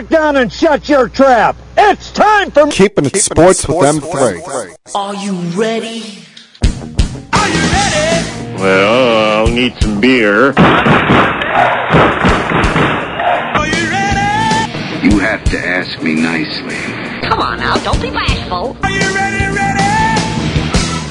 [0.00, 1.56] back down and shut your trap.
[1.76, 4.76] It's time for Keeping it sports with M3.
[4.94, 6.24] Are you ready?
[7.32, 8.56] Are you ready?
[8.56, 10.54] Well, I'll need some beer.
[10.56, 10.56] Are
[13.66, 15.08] you ready?
[15.08, 16.76] You have to ask me nicely.
[17.28, 18.76] Come on now, don't be bashful.
[18.82, 19.54] Are you ready?
[19.54, 19.82] Ready?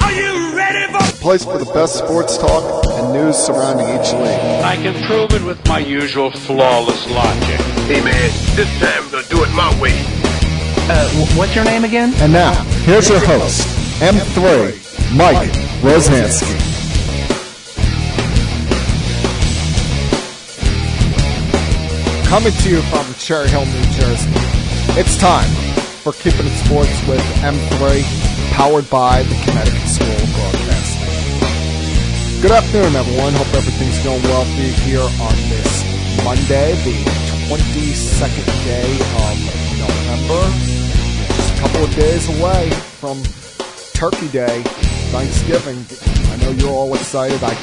[0.02, 0.98] Are you ready for?
[1.20, 4.64] Place for the best sports talk and news surrounding each league.
[4.64, 7.69] I can prove it with my usual flawless logic.
[7.90, 9.90] Hey man, this time we're gonna do it my way.
[10.86, 12.14] Uh, what's your name again?
[12.22, 12.54] And now,
[12.86, 13.66] here's your host,
[13.98, 14.78] M3,
[15.16, 15.50] Mike
[15.82, 16.54] Rozansky.
[22.28, 24.30] Coming to you from Cherry Hill, New Jersey.
[24.94, 25.50] It's time
[26.04, 28.04] for Keeping It Sports with M3,
[28.52, 32.40] powered by the Connecticut School of Broadcasting.
[32.40, 33.32] Good afternoon, everyone.
[33.32, 35.89] Hope everything's going well for you here on this
[36.24, 36.96] Monday, the
[37.48, 39.36] 22nd day of
[39.78, 40.42] November.
[41.34, 43.22] Just a couple of days away from
[43.94, 44.62] Turkey Day,
[45.12, 45.84] Thanksgiving.
[46.32, 47.42] I know you're all excited.
[47.42, 47.54] I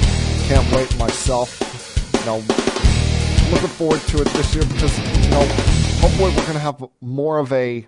[0.48, 1.60] can't wait myself.
[2.14, 2.38] You know,
[3.52, 5.46] looking forward to it this year because, you know,
[6.02, 7.88] hopefully we're going to have more of a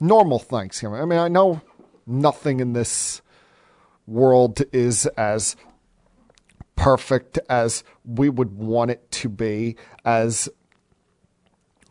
[0.00, 1.00] normal Thanksgiving.
[1.00, 1.60] I mean, I know
[2.06, 3.22] nothing in this
[4.06, 5.56] world is as
[6.76, 10.48] perfect as we would want it to be, as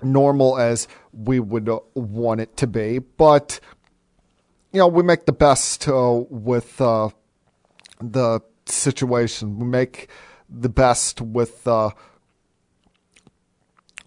[0.03, 2.99] normal as we would uh, want it to be.
[2.99, 3.59] But,
[4.71, 7.09] you know, we make the best uh, with uh,
[7.99, 9.59] the situation.
[9.59, 10.09] We make
[10.49, 11.91] the best with uh,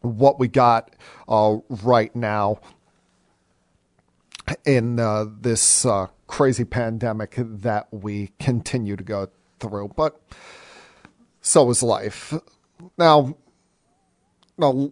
[0.00, 0.94] what we got
[1.28, 2.59] uh, right now
[4.66, 5.86] in uh, this
[6.27, 9.28] crazy pandemic that we continue to go
[9.61, 9.92] through.
[9.97, 10.20] But
[11.45, 12.33] so is life.
[12.98, 13.37] Now,
[14.56, 14.91] now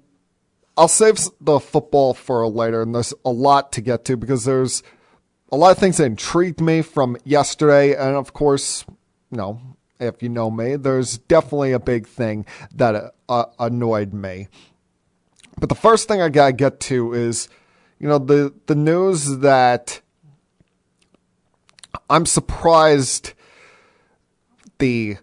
[0.77, 4.83] I'll save the football for later, and there's a lot to get to because there's
[5.51, 8.85] a lot of things that intrigued me from yesterday, and of course,
[9.31, 9.61] you know,
[9.99, 14.49] if you know me, there's definitely a big thing that uh, annoyed me.
[15.59, 17.49] But the first thing I gotta get to is,
[17.99, 20.03] you know, the the news that
[22.11, 23.33] I'm surprised
[24.79, 25.17] the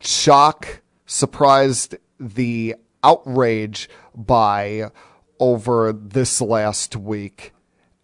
[0.00, 4.90] shock, surprised the outrage by
[5.38, 7.52] over this last week,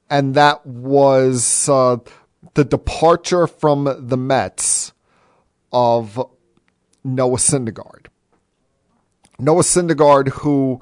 [0.09, 1.97] and that was uh,
[2.55, 4.93] the departure from the Mets
[5.73, 6.17] of
[7.03, 8.07] Noah Syndergaard.
[9.39, 10.81] Noah Syndergaard, who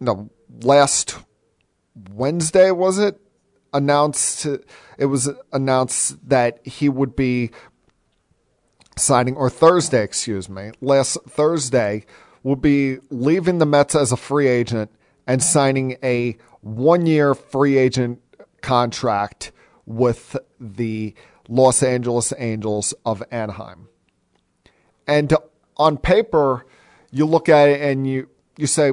[0.00, 0.28] no
[0.62, 1.16] last
[2.10, 3.20] Wednesday was it
[3.72, 4.46] announced
[4.98, 7.50] it was announced that he would be
[8.96, 12.04] signing or Thursday excuse me last Thursday
[12.42, 14.90] will be leaving the Mets as a free agent
[15.26, 18.20] and signing a one year free agent
[18.60, 19.50] contract
[19.86, 21.14] with the
[21.48, 23.88] Los Angeles Angels of Anaheim.
[25.06, 25.34] And
[25.76, 26.66] on paper,
[27.10, 28.92] you look at it and you, you say,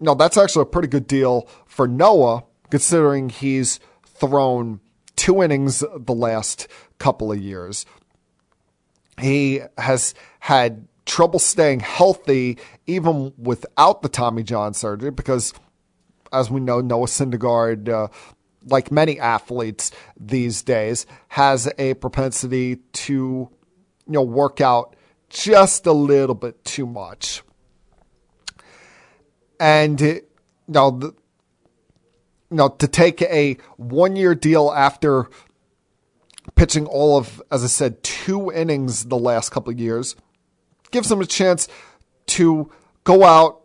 [0.00, 4.80] no, that's actually a pretty good deal for Noah, considering he's thrown
[5.14, 6.66] two innings the last
[6.98, 7.86] couple of years.
[9.22, 15.52] He has had trouble staying healthy even without the Tommy John surgery because,
[16.32, 18.08] as we know, Noah Syndergaard, uh,
[18.66, 23.48] like many athletes these days, has a propensity to, you
[24.06, 24.96] know, work out
[25.28, 27.42] just a little bit too much.
[29.58, 30.20] And you
[30.68, 35.28] know, the, you know, to take a one year deal after
[36.54, 40.16] pitching all of, as I said, two innings the last couple of years
[40.90, 41.68] gives him a chance
[42.26, 42.70] to
[43.04, 43.62] go out,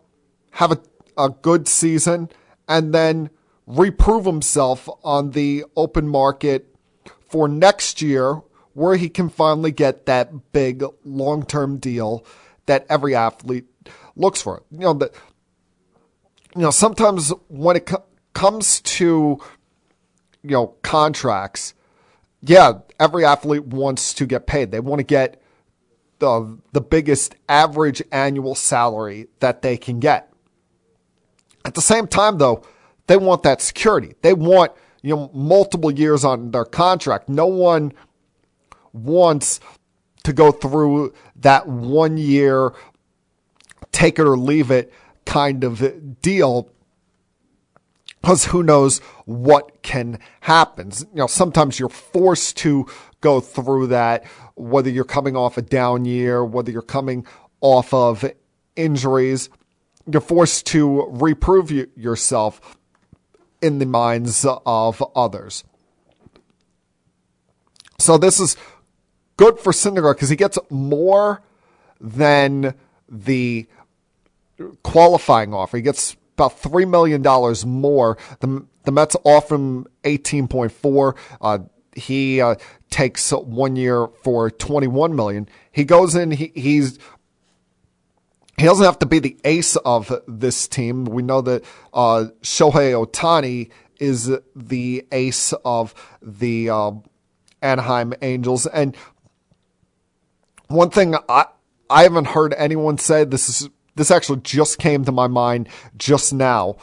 [0.52, 0.80] have a,
[1.18, 2.30] a good season,
[2.68, 3.30] and then
[3.66, 6.74] reprove himself on the open market
[7.28, 8.42] for next year
[8.74, 12.26] where he can finally get that big long term deal
[12.68, 13.66] that every athlete
[14.16, 14.64] looks for.
[14.72, 15.14] You know, that
[16.56, 18.03] you know, sometimes when it co-
[18.34, 19.40] comes to,
[20.44, 21.73] you know, contracts,
[22.41, 24.72] yeah, every athlete wants to get paid.
[24.72, 25.41] They want to get
[26.19, 30.31] the, the biggest average annual salary that they can get.
[31.66, 32.63] At the same time, though,
[33.07, 34.16] they want that security.
[34.22, 37.29] They want, you know, multiple years on their contract.
[37.29, 37.93] No one
[38.93, 39.59] wants
[40.23, 42.73] to go through that one year,
[43.91, 44.91] take it or leave it
[45.25, 46.69] kind of deal
[48.22, 50.91] because who knows what can happen.
[50.91, 52.87] You know, sometimes you're forced to
[53.22, 54.25] go through that,
[54.55, 57.25] whether you're coming off a down year, whether you're coming
[57.61, 58.25] off of
[58.75, 59.49] injuries.
[60.09, 62.78] you're forced to reprove y- yourself
[63.61, 65.63] in the minds of others.
[67.99, 68.55] So this is
[69.37, 71.41] good for Syndergaard because he gets more
[71.99, 72.75] than
[73.09, 73.67] the
[74.84, 75.78] qualifying offer.
[75.78, 78.17] He gets about three million dollars more.
[78.39, 81.16] The the Mets offer him eighteen point four.
[81.41, 81.59] Uh,
[81.93, 82.55] he uh,
[82.89, 85.49] takes one year for twenty one million.
[85.72, 86.31] He goes in.
[86.31, 86.99] He, he's
[88.57, 91.05] he doesn't have to be the ace of this team.
[91.05, 91.63] We know that
[91.93, 93.69] uh, Shohei Ohtani
[93.99, 96.91] is the ace of the uh,
[97.61, 98.67] Anaheim Angels.
[98.67, 98.95] And
[100.67, 101.45] one thing I
[101.89, 106.34] I haven't heard anyone say this is this actually just came to my mind just
[106.34, 106.78] now.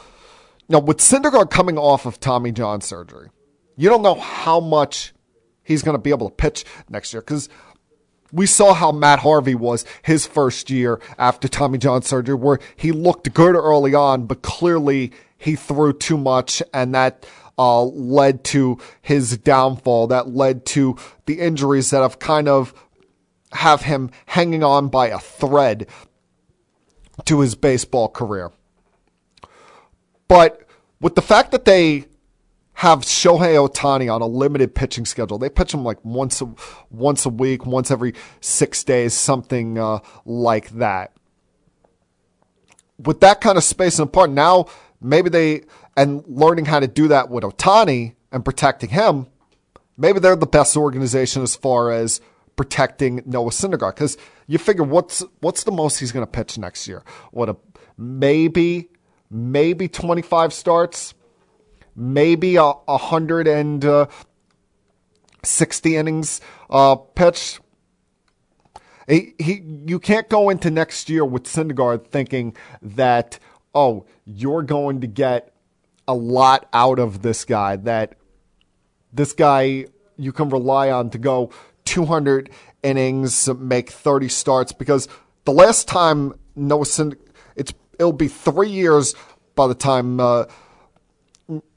[0.69, 3.29] Now with Syndergaard coming off of Tommy John surgery,
[3.75, 5.13] you don't know how much
[5.63, 7.49] he's going to be able to pitch next year because
[8.31, 12.91] we saw how Matt Harvey was his first year after Tommy John surgery, where he
[12.91, 17.25] looked good early on, but clearly he threw too much, and that
[17.57, 20.07] uh, led to his downfall.
[20.07, 22.73] That led to the injuries that have kind of
[23.53, 25.87] have him hanging on by a thread
[27.23, 28.51] to his baseball career.
[30.27, 30.67] But
[30.99, 32.05] with the fact that they
[32.75, 35.37] have Shohei Ohtani on a limited pitching schedule.
[35.37, 36.53] They pitch him like once a,
[36.89, 41.13] once a week, once every six days, something uh, like that.
[42.99, 44.65] With that kind of space and apart, now
[45.01, 45.63] maybe they
[45.95, 49.27] and learning how to do that with Ohtani and protecting him,
[49.97, 52.19] maybe they're the best organization as far as
[52.55, 53.95] protecting Noah Syndergaard.
[53.95, 54.17] Because
[54.47, 57.03] you figure what's what's the most he's going to pitch next year?
[57.31, 57.57] What a
[57.97, 58.89] maybe
[59.29, 61.13] maybe twenty five starts
[61.95, 64.07] maybe a, a hundred and uh,
[65.83, 67.59] innings uh, pitched.
[69.07, 73.39] He, he, you can't go into next year with Syndergaard thinking that
[73.73, 75.53] oh you're going to get
[76.07, 78.15] a lot out of this guy that
[79.13, 79.85] this guy
[80.17, 81.51] you can rely on to go
[81.85, 82.49] 200
[82.83, 85.07] innings, make 30 starts because
[85.45, 87.17] the last time Noah Synd-
[87.55, 89.15] it's it'll be three years
[89.55, 90.19] by the time.
[90.19, 90.45] Uh,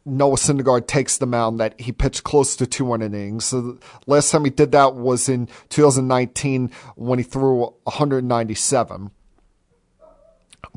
[0.08, 3.44] Noah Syndergaard takes the mound that he pitched close to 200 innings.
[3.44, 9.10] So the last time he did that was in 2019 when he threw 197.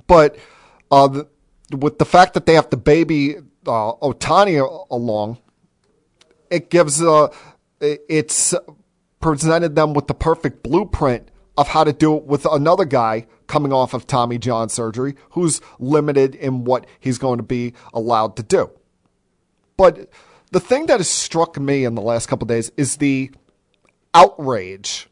[0.08, 0.38] But
[0.92, 1.28] uh, the,
[1.78, 5.38] with the fact that they have to baby uh, Ohtani along,
[6.50, 7.30] it gives uh,
[7.80, 8.54] it's
[9.22, 13.74] presented them with the perfect blueprint of how to do it with another guy coming
[13.74, 18.44] off of Tommy John surgery who's limited in what he's going to be allowed to
[18.44, 18.72] do.
[19.78, 20.10] But
[20.52, 23.32] the thing that has struck me in the last couple days is the
[24.14, 25.10] outrage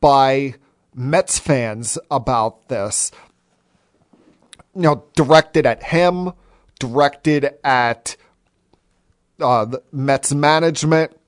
[0.00, 0.54] by
[0.94, 3.12] Mets fans about this.
[4.74, 6.32] You know, directed at him,
[6.78, 8.16] directed at
[9.40, 11.19] uh, Mets management,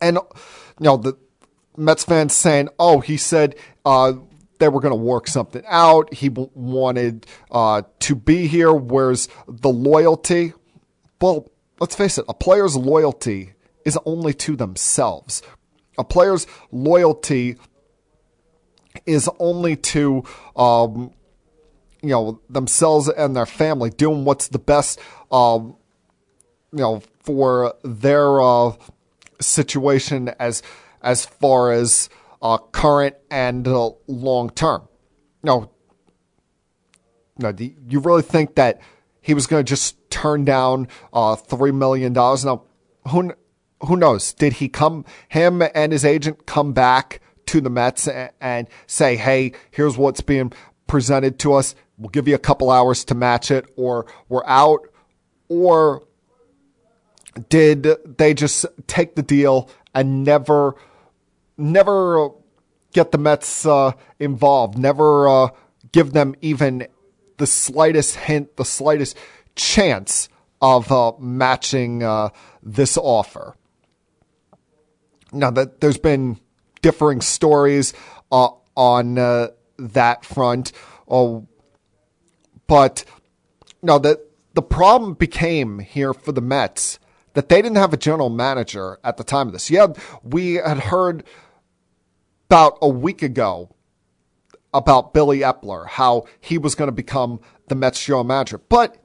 [0.00, 1.16] and you know the
[1.76, 3.54] Mets fans saying, "Oh, he said
[3.84, 4.14] uh,
[4.58, 6.12] they were going to work something out.
[6.12, 10.52] He wanted uh, to be here." Where's the loyalty?
[11.20, 11.50] Well,
[11.80, 13.54] let's face it, a player's loyalty
[13.84, 15.42] is only to themselves.
[15.96, 17.56] A player's loyalty
[19.06, 20.22] is only to,
[20.56, 21.12] um,
[22.02, 25.00] you know, themselves and their family, doing what's the best,
[25.32, 25.76] um,
[26.72, 28.72] you know, for their uh,
[29.40, 30.62] situation as
[31.02, 32.08] as far as
[32.42, 34.88] uh, current and uh, long term.
[35.42, 35.70] No,
[37.38, 38.80] no, do you really think that
[39.20, 42.44] he was going to just turn down uh, three million dollars?
[42.44, 42.64] Now,
[43.08, 43.32] who
[43.82, 44.32] who knows?
[44.32, 45.04] Did he come?
[45.28, 50.20] Him and his agent come back to the Mets and, and say, "Hey, here's what's
[50.20, 50.52] being
[50.86, 51.74] presented to us.
[51.96, 54.80] We'll give you a couple hours to match it, or we're out."
[55.50, 56.07] Or
[57.48, 57.86] did
[58.18, 60.74] they just take the deal and never,
[61.56, 62.30] never
[62.92, 64.78] get the Mets uh, involved?
[64.78, 65.48] Never uh,
[65.92, 66.86] give them even
[67.36, 69.16] the slightest hint, the slightest
[69.54, 70.28] chance
[70.60, 72.30] of uh, matching uh,
[72.62, 73.54] this offer.
[75.32, 76.38] Now that there's been
[76.82, 77.92] differing stories
[78.32, 80.72] uh, on uh, that front,
[82.66, 83.04] but
[83.82, 84.20] now that
[84.54, 86.98] the problem became here for the Mets
[87.34, 89.70] that they didn't have a general manager at the time of this.
[89.70, 89.88] Yeah,
[90.22, 91.24] we had heard
[92.48, 93.74] about a week ago
[94.72, 98.58] about Billy Eppler, how he was going to become the Mets general manager.
[98.58, 98.96] But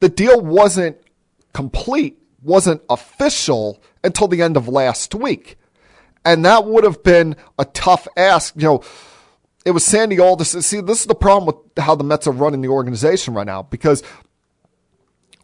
[0.00, 0.98] the deal wasn't
[1.52, 5.56] complete, wasn't official until the end of last week.
[6.24, 8.54] And that would have been a tough ask.
[8.56, 8.84] You know,
[9.64, 10.62] it was Sandy Alderson.
[10.62, 13.62] See, this is the problem with how the Mets are running the organization right now
[13.62, 14.02] because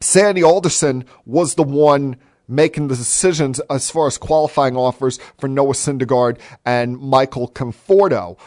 [0.01, 5.73] Sandy Alderson was the one making the decisions as far as qualifying offers for Noah
[5.73, 8.39] Syndergaard and Michael Conforto.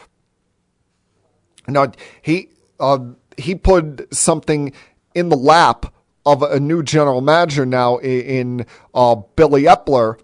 [1.66, 2.98] Now he uh,
[3.36, 4.72] he put something
[5.14, 5.92] in the lap
[6.24, 10.20] of a new general manager now in, uh, Billy Eppler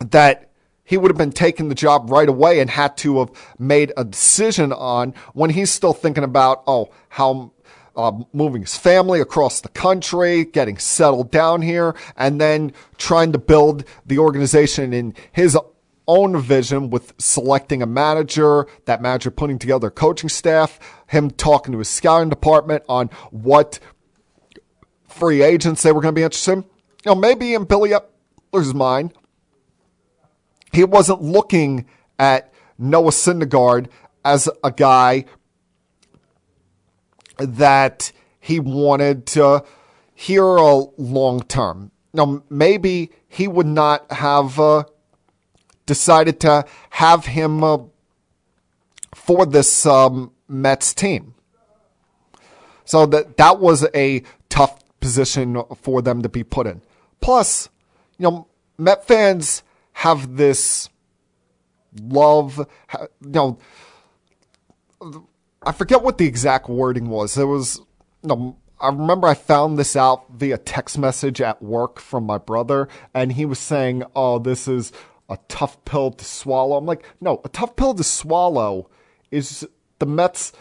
[0.00, 0.50] that
[0.84, 4.04] he would have been taking the job right away and had to have made a
[4.04, 7.52] decision on when he's still thinking about oh how
[7.96, 13.38] uh, moving his family across the country, getting settled down here, and then trying to
[13.38, 15.56] build the organization in his
[16.06, 21.72] own vision with selecting a manager, that manager putting together a coaching staff, him talking
[21.72, 23.78] to his scouting department on what
[25.08, 26.58] free agents they were going to be interested in.
[27.04, 29.12] You know, maybe in Billy Eppler's mind,
[30.72, 31.86] he wasn't looking
[32.18, 33.88] at Noah Syndergaard
[34.24, 35.24] as a guy
[37.38, 39.64] that he wanted to
[40.14, 41.90] hear a long term.
[42.12, 44.84] Now, maybe he would not have uh,
[45.84, 47.78] decided to have him uh,
[49.14, 51.34] for this um, Mets team.
[52.84, 56.82] So that that was a tough position for them to be put in.
[57.20, 57.68] Plus,
[58.18, 58.46] you know,
[58.78, 59.62] Met fans
[59.92, 60.90] have this
[62.00, 63.58] love, you know,
[65.66, 67.36] I forget what the exact wording was.
[67.36, 67.80] It was,
[68.22, 72.88] know, I remember I found this out via text message at work from my brother,
[73.12, 74.92] and he was saying, "Oh, this is
[75.28, 78.88] a tough pill to swallow." I'm like, "No, a tough pill to swallow
[79.32, 79.66] is
[79.98, 80.52] the Mets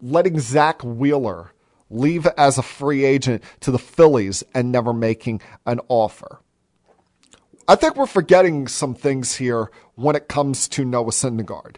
[0.00, 1.52] letting Zack Wheeler
[1.90, 6.40] leave as a free agent to the Phillies and never making an offer."
[7.68, 11.76] I think we're forgetting some things here when it comes to Noah Syndergaard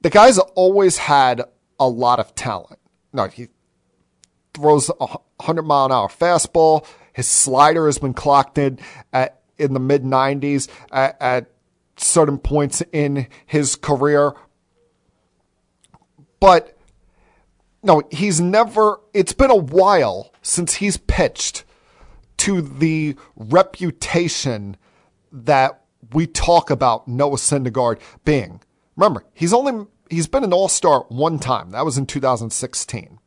[0.00, 1.42] the guy's always had
[1.80, 2.78] a lot of talent.
[3.12, 3.48] No, he
[4.54, 6.86] throws a hundred mile an hour fastball.
[7.12, 8.78] His slider has been clocked in
[9.12, 11.50] at, in the mid nineties at, at
[11.96, 14.34] certain points in his career.
[16.40, 16.76] But
[17.82, 21.64] no, he's never, it's been a while since he's pitched
[22.38, 24.76] to the reputation
[25.32, 28.60] that we talk about Noah Syndergaard being.
[28.98, 31.70] Remember, he's only he's been an all-star one time.
[31.70, 33.20] That was in 2016.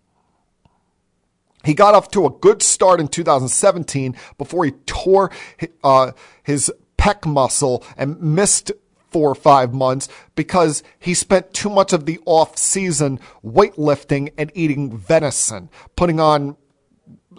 [1.63, 5.31] He got off to a good start in 2017 before he tore
[5.83, 6.11] uh,
[6.43, 8.73] his pec muscle and missed
[9.11, 14.51] four or five months because he spent too much of the off season weightlifting and
[14.53, 16.57] eating venison, putting on
[17.31, 17.37] you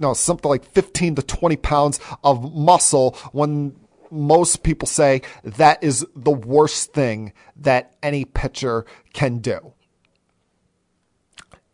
[0.00, 3.74] know, something like 15 to 20 pounds of muscle when
[4.10, 9.72] most people say that is the worst thing that any pitcher can do.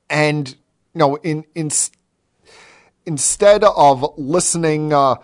[0.09, 1.71] And you know, in in
[3.07, 5.17] instead of listening uh,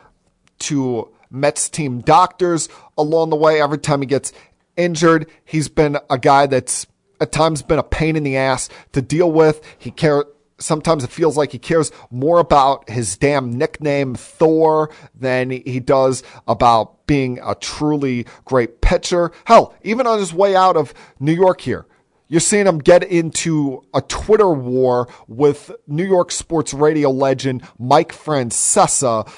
[0.61, 4.33] to Mets team doctors along the way, every time he gets
[4.77, 6.87] injured, he's been a guy that's
[7.21, 9.61] at times been a pain in the ass to deal with.
[9.79, 10.25] He care
[10.59, 16.23] sometimes it feels like he cares more about his damn nickname Thor than he does
[16.47, 19.33] about being a truly great pitcher.
[19.45, 21.87] Hell, even on his way out of New York here,
[22.29, 28.13] you're seeing him get into a Twitter war with New York sports radio legend Mike
[28.13, 29.31] Francesa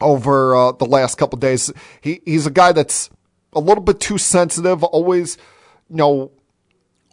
[0.00, 1.70] over uh, the last couple days.
[2.00, 3.10] He he's a guy that's
[3.52, 5.36] a little bit too sensitive, always,
[5.88, 6.32] you know,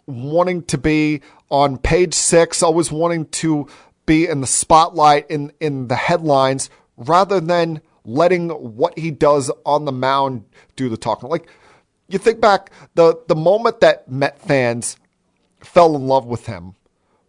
[0.06, 1.20] wanting to be
[1.52, 3.68] on page six, always wanting to
[4.06, 9.84] be in the spotlight in, in the headlines rather than letting what he does on
[9.84, 10.44] the mound
[10.74, 11.28] do the talking.
[11.28, 11.46] Like
[12.08, 14.96] you think back, the, the moment that Met fans
[15.60, 16.74] fell in love with him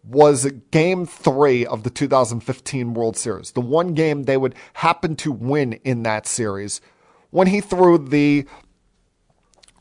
[0.03, 3.51] was game three of the 2015 World Series.
[3.51, 6.81] The one game they would happen to win in that series
[7.29, 8.45] when he threw the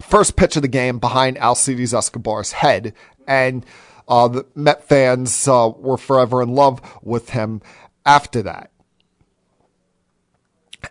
[0.01, 2.93] first pitch of the game behind Alcides Escobar's head.
[3.27, 3.65] And
[4.09, 7.61] uh, the Met fans uh, were forever in love with him
[8.05, 8.71] after that.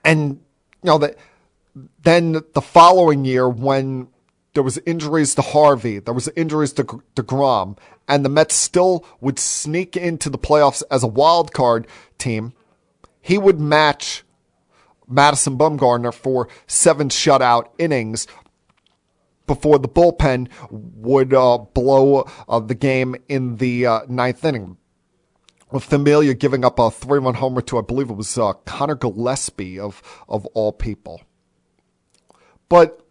[0.05, 0.39] And,
[0.83, 1.17] you know, that
[2.03, 4.07] then the following year when
[4.53, 7.77] there was injuries to Harvey, there was injuries to DeGrom,
[8.07, 11.87] and the Mets still would sneak into the playoffs as a wild card
[12.17, 12.53] team,
[13.21, 14.23] he would match
[15.07, 18.27] Madison Bumgarner for seven shutout innings
[19.47, 24.77] before the bullpen would uh, blow uh, the game in the uh, ninth inning.
[25.71, 29.79] With Familia giving up a three-run homer to, I believe it was uh, Conor Gillaspie
[29.79, 31.21] of of all people.
[32.67, 33.01] But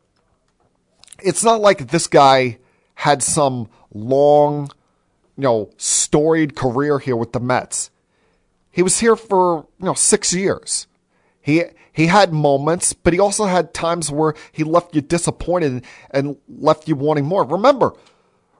[1.22, 2.58] it's not like this guy
[2.94, 4.70] had some long,
[5.36, 7.90] you know, storied career here with the Mets.
[8.70, 10.86] He was here for, you know, six years.
[11.40, 16.36] He he had moments, but he also had times where he left you disappointed and
[16.48, 17.44] left you wanting more.
[17.44, 17.92] Remember,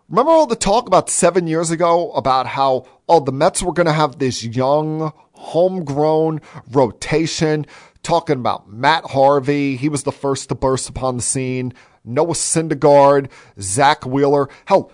[0.09, 3.87] remember all the talk about seven years ago about how oh the Mets were going
[3.87, 7.67] to have this young, homegrown rotation.
[8.03, 11.75] Talking about Matt Harvey, he was the first to burst upon the scene.
[12.03, 14.91] Noah Syndergaard, Zack Wheeler, hell,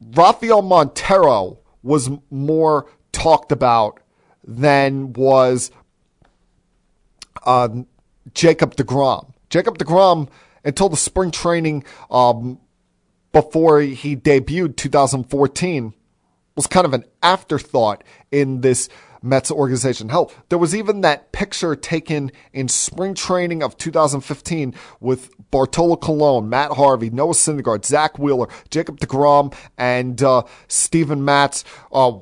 [0.00, 4.00] Rafael Montero was more talked about
[4.44, 5.72] than was
[7.48, 7.68] uh,
[8.34, 9.32] Jacob DeGrom.
[9.48, 10.28] Jacob DeGrom,
[10.64, 12.60] until the spring training um,
[13.32, 15.94] before he debuted 2014,
[16.54, 18.90] was kind of an afterthought in this
[19.22, 20.10] Mets organization.
[20.10, 26.50] Hell, there was even that picture taken in spring training of 2015 with Bartolo Colon,
[26.50, 31.64] Matt Harvey, Noah Syndergaard, Zack Wheeler, Jacob DeGrom, and uh, Steven Matz.
[31.90, 32.18] Uh,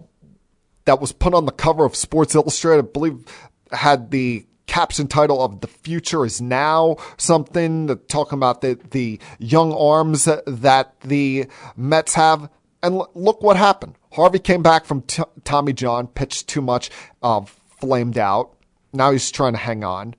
[0.84, 2.84] that was put on the cover of Sports Illustrated.
[2.84, 3.24] I believe
[3.72, 9.72] had the caption title of "The Future Is Now," something talking about the the young
[9.72, 11.46] arms that the
[11.76, 12.48] Mets have.
[12.82, 13.94] And look what happened.
[14.12, 16.90] Harvey came back from t- Tommy John, pitched too much,
[17.22, 17.40] uh,
[17.80, 18.54] flamed out.
[18.92, 20.14] Now he's trying to hang on.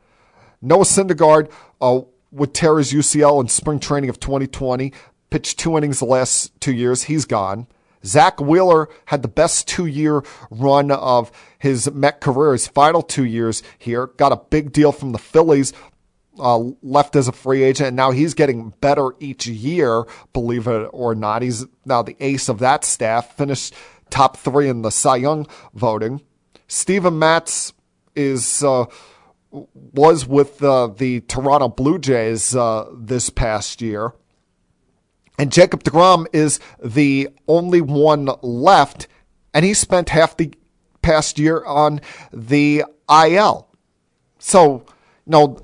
[0.61, 1.51] Noah Syndergaard
[1.81, 2.01] uh,
[2.31, 4.91] would tear his UCL in spring training of 2020,
[5.29, 7.03] pitched two innings the last two years.
[7.03, 7.67] He's gone.
[8.07, 13.25] Zack Wheeler had the best two year run of his Met career, his final two
[13.25, 14.07] years here.
[14.07, 15.73] Got a big deal from the Phillies,
[16.39, 20.89] uh, left as a free agent, and now he's getting better each year, believe it
[20.93, 21.41] or not.
[21.41, 23.73] He's now the ace of that staff, finished
[24.09, 26.21] top three in the Cy Young voting.
[26.67, 27.73] Steven Matz
[28.15, 28.63] is.
[28.63, 28.85] Uh,
[29.93, 34.13] was with uh, the Toronto Blue Jays uh, this past year.
[35.37, 39.07] And Jacob DeGrom is the only one left,
[39.53, 40.53] and he spent half the
[41.01, 42.01] past year on
[42.33, 43.67] the IL.
[44.39, 44.83] So,
[45.25, 45.57] you know,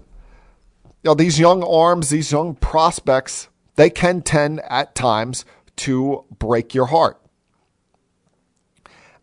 [0.85, 5.43] you know, these young arms, these young prospects, they can tend at times
[5.77, 7.19] to break your heart.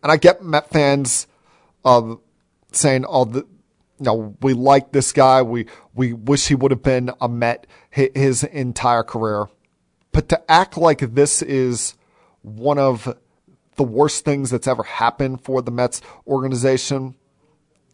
[0.03, 1.27] And I get Met fans
[1.85, 2.15] uh,
[2.71, 3.47] saying, "Oh, the, you
[3.99, 5.41] know, we like this guy.
[5.41, 9.47] We we wish he would have been a Met his entire career."
[10.11, 11.95] But to act like this is
[12.41, 13.15] one of
[13.75, 17.15] the worst things that's ever happened for the Mets organization,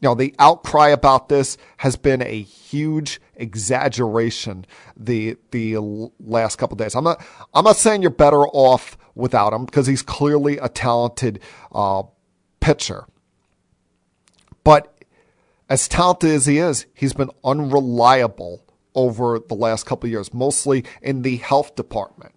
[0.02, 5.78] you know, the outcry about this has been a huge exaggeration the the
[6.20, 6.96] last couple days.
[6.96, 11.40] I'm not I'm not saying you're better off without him because he's clearly a talented
[11.72, 12.04] uh,
[12.60, 13.06] pitcher.
[14.64, 14.94] But
[15.70, 18.67] as talented as he is, he's been unreliable
[18.98, 22.34] over the last couple years, mostly in the health department.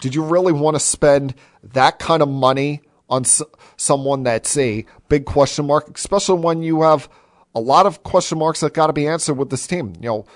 [0.00, 3.42] Did you really want to spend that kind of money on s-
[3.76, 7.08] someone that's a big question mark, especially when you have
[7.54, 9.94] a lot of question marks that got to be answered with this team?
[10.00, 10.26] You know,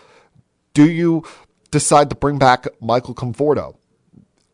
[0.73, 1.25] do you
[1.71, 3.77] decide to bring back Michael Conforto?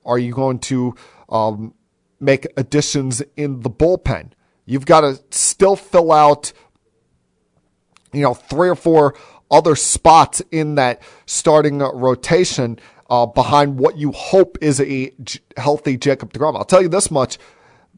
[0.04, 0.96] Are you going to
[1.28, 1.74] um,
[2.18, 4.32] make additions in the bullpen?
[4.66, 6.52] You've got to still fill out,
[8.12, 9.14] you know, three or four
[9.52, 12.78] other spots in that starting rotation
[13.10, 15.12] uh, behind what you hope is a
[15.56, 16.56] healthy Jacob DeGrom.
[16.56, 17.38] I'll tell you this much.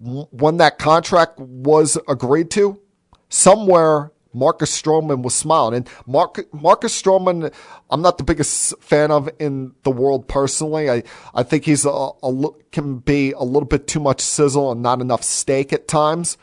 [0.01, 2.81] When that contract was agreed to,
[3.29, 5.75] somewhere Marcus Stroman was smiling.
[5.75, 7.55] And Mark, Marcus Stroman,
[7.89, 10.91] I'm not the biggest fan of in the world personally.
[10.91, 14.83] I, I think he's a, a, can be a little bit too much sizzle and
[14.83, 16.37] not enough steak at times.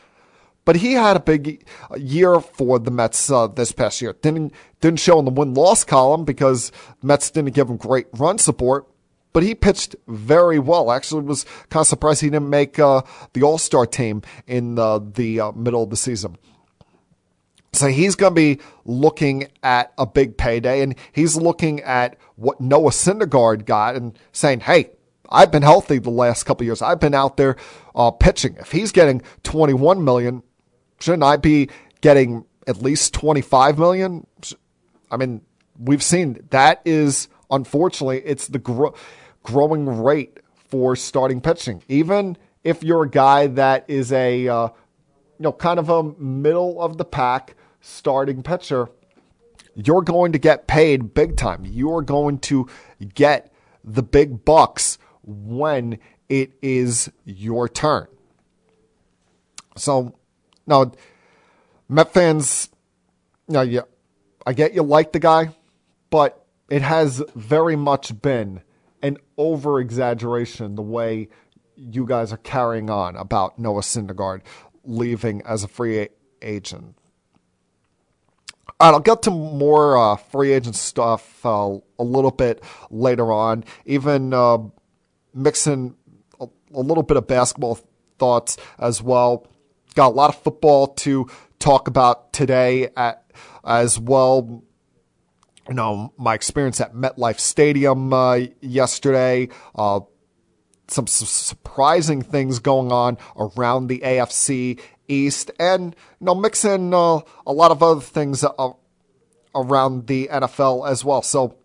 [0.64, 4.14] But he had a big year for the Mets uh, this past year.
[4.22, 6.70] Didn't didn't show in the win loss column because
[7.02, 8.86] Mets didn't give him great run support.
[9.32, 10.90] But he pitched very well.
[10.92, 14.98] Actually, was kind of surprised he didn't make uh, the All Star team in uh,
[14.98, 16.36] the uh, middle of the season.
[17.72, 22.60] So he's going to be looking at a big payday, and he's looking at what
[22.60, 24.90] Noah Syndergaard got and saying, "Hey,
[25.30, 26.82] I've been healthy the last couple years.
[26.82, 27.56] I've been out there
[27.94, 28.56] uh, pitching.
[28.60, 30.42] If he's getting 21 million,
[31.02, 31.68] shouldn't I be
[32.00, 34.26] getting at least 25 million?
[35.10, 35.42] I mean,
[35.78, 38.94] we've seen that is unfortunately it's the gro-
[39.42, 40.38] growing rate
[40.68, 41.82] for starting pitching.
[41.88, 44.72] Even if you're a guy that is a uh, you
[45.40, 48.88] know kind of a middle of the pack starting pitcher,
[49.74, 51.64] you're going to get paid big time.
[51.64, 52.68] You're going to
[53.14, 58.06] get the big bucks when it is your turn.
[59.76, 60.14] So
[60.66, 60.92] now,
[61.92, 62.70] Met fans,
[63.48, 63.82] know, yeah,
[64.46, 65.54] I get you like the guy,
[66.08, 68.62] but it has very much been
[69.02, 71.28] an over exaggeration the way
[71.76, 74.40] you guys are carrying on about Noah Syndergaard
[74.84, 76.08] leaving as a free
[76.40, 76.96] agent.
[78.80, 83.30] All right, I'll get to more uh, free agent stuff uh, a little bit later
[83.30, 84.56] on, even uh,
[85.34, 85.94] mixing
[86.40, 87.78] a, a little bit of basketball
[88.18, 89.46] thoughts as well.
[89.92, 91.28] Got a lot of football to
[91.58, 93.24] talk about today at,
[93.64, 94.62] as well.
[95.68, 100.00] You know, my experience at MetLife Stadium uh, yesterday, uh,
[100.88, 106.92] some su- surprising things going on around the AFC East, and you know, mix in
[106.92, 108.44] uh, a lot of other things
[109.54, 111.22] around the NFL as well.
[111.22, 111.56] So,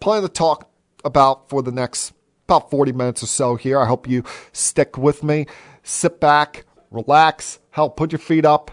[0.00, 0.70] plenty to talk
[1.04, 2.12] about for the next
[2.46, 3.80] about 40 minutes or so here.
[3.80, 5.46] I hope you stick with me.
[5.82, 6.64] Sit back,
[6.94, 8.70] relax, help put your feet up,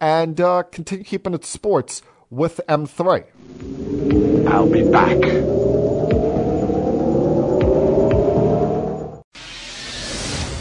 [0.00, 3.24] and uh, continue keeping it sports with M3.
[4.48, 5.67] I'll be back.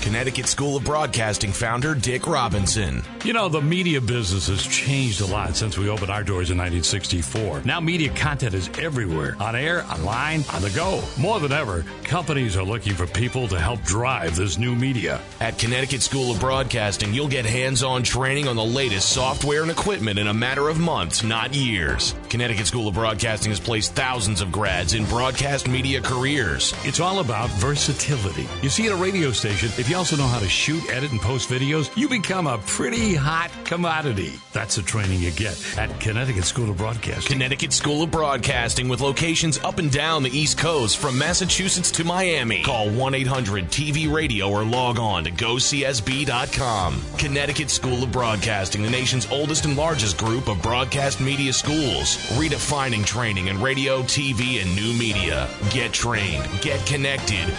[0.08, 3.04] Connecticut School of Broadcasting founder Dick Robinson.
[3.26, 6.58] You know, the media business has changed a lot since we opened our doors in
[6.58, 7.63] 1964.
[7.65, 11.04] Now, media content is everywhere on air, online, on the go.
[11.17, 15.20] More than ever, companies are looking for people to help drive this new media.
[15.41, 19.70] At Connecticut School of Broadcasting, you'll get hands on training on the latest software and
[19.70, 22.15] equipment in a matter of months, not years.
[22.30, 26.74] Connecticut School of Broadcasting has placed thousands of grads in broadcast media careers.
[26.86, 28.48] It's all about versatility.
[28.62, 31.19] You see, at a radio station, if you also know how to shoot, edit, and
[31.19, 34.33] post videos, you become a pretty hot commodity.
[34.53, 37.33] That's the training you get at Connecticut School of Broadcasting.
[37.33, 42.03] Connecticut School of Broadcasting with locations up and down the East Coast from Massachusetts to
[42.03, 42.62] Miami.
[42.63, 47.01] Call 1 800 TV Radio or log on to gocsb.com.
[47.17, 53.03] Connecticut School of Broadcasting, the nation's oldest and largest group of broadcast media schools, redefining
[53.03, 55.49] training in radio, TV, and new media.
[55.71, 57.51] Get trained, get connected.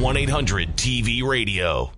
[0.00, 1.92] 1 800 TV Radio.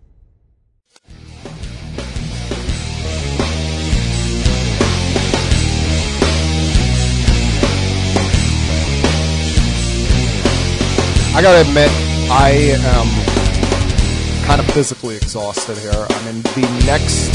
[11.34, 11.88] I gotta admit,
[12.28, 15.92] I am kind of physically exhausted here.
[15.94, 17.30] I mean, the next,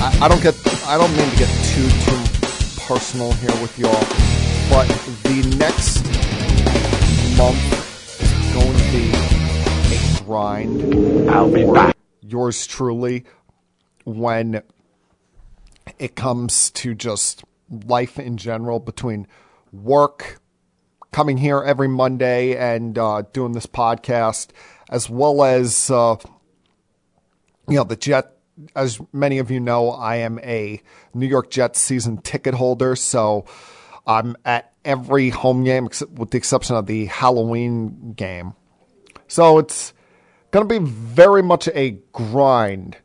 [0.00, 0.54] I, I don't get,
[0.86, 3.92] I don't mean to get too too personal here with y'all,
[4.70, 4.88] but
[5.24, 6.02] the next
[7.36, 7.60] month
[8.22, 9.35] is going to be
[10.26, 11.30] grind.
[11.30, 11.96] I'll be back.
[12.20, 13.24] Yours truly,
[14.04, 14.62] when
[16.00, 17.44] it comes to just
[17.86, 19.28] life in general between
[19.72, 20.40] work
[21.12, 24.48] coming here every Monday and uh, doing this podcast,
[24.90, 26.16] as well as uh,
[27.68, 28.32] you know the Jet.
[28.74, 33.44] As many of you know, I am a New York Jets season ticket holder, so
[34.06, 38.54] I'm at every home game except, with the exception of the Halloween game.
[39.28, 39.92] So it's
[40.50, 42.96] going to be very much a grind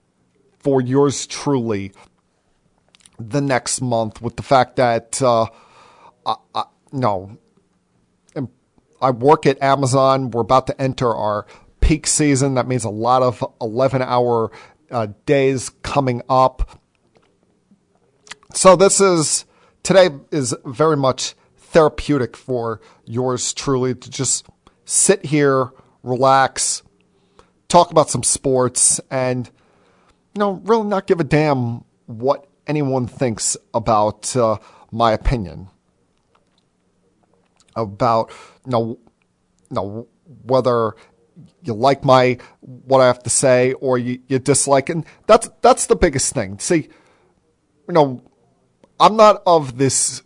[0.60, 1.92] for yours truly
[3.20, 5.46] the next month with the fact that uh,
[6.26, 7.38] I, I, no,
[9.02, 10.30] I work at Amazon.
[10.30, 11.48] We're about to enter our
[11.80, 12.54] peak season.
[12.54, 14.52] That means a lot of 11 hour
[14.92, 16.80] uh, days coming up.
[18.54, 19.46] So this is
[19.82, 24.46] today is very much therapeutic for yours truly to just
[24.86, 25.72] sit here,
[26.04, 26.84] relax,
[27.72, 29.50] talk about some sports, and
[30.36, 34.58] you know really not give a damn what anyone thinks about uh,
[34.92, 35.70] my opinion
[37.76, 38.30] about
[38.66, 39.00] you know,
[39.70, 40.08] you know
[40.44, 40.96] whether
[41.64, 45.86] you like my what I have to say or you, you dislike and that's that's
[45.86, 46.60] the biggest thing.
[46.60, 46.90] See,
[47.88, 48.22] you know,
[49.00, 50.24] I'm not of this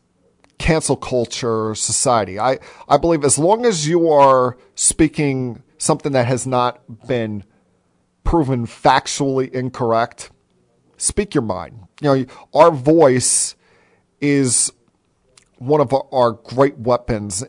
[0.57, 2.39] cancel culture society.
[2.39, 7.43] I, I believe as long as you are speaking something that has not been
[8.23, 10.31] proven factually incorrect,
[10.97, 11.79] speak your mind.
[12.01, 13.55] You know, our voice
[14.19, 14.71] is
[15.57, 17.43] one of our great weapons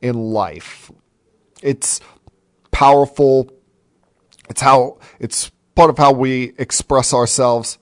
[0.00, 0.90] in life.
[1.62, 2.00] It's
[2.70, 3.50] powerful.
[4.48, 7.78] It's how it's part of how we express ourselves.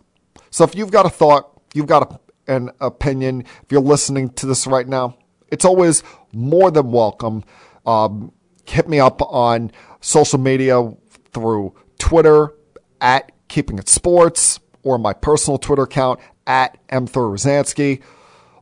[0.51, 4.47] So if you've got a thought, you've got a, an opinion, if you're listening to
[4.47, 5.17] this right now,
[5.49, 7.45] it's always more than welcome.
[7.87, 8.33] Um,
[8.71, 10.93] hit me up on social media
[11.33, 12.55] through Twitter
[13.01, 17.07] at Keeping It Sports or my personal Twitter account at M.
[17.07, 18.03] Rozansky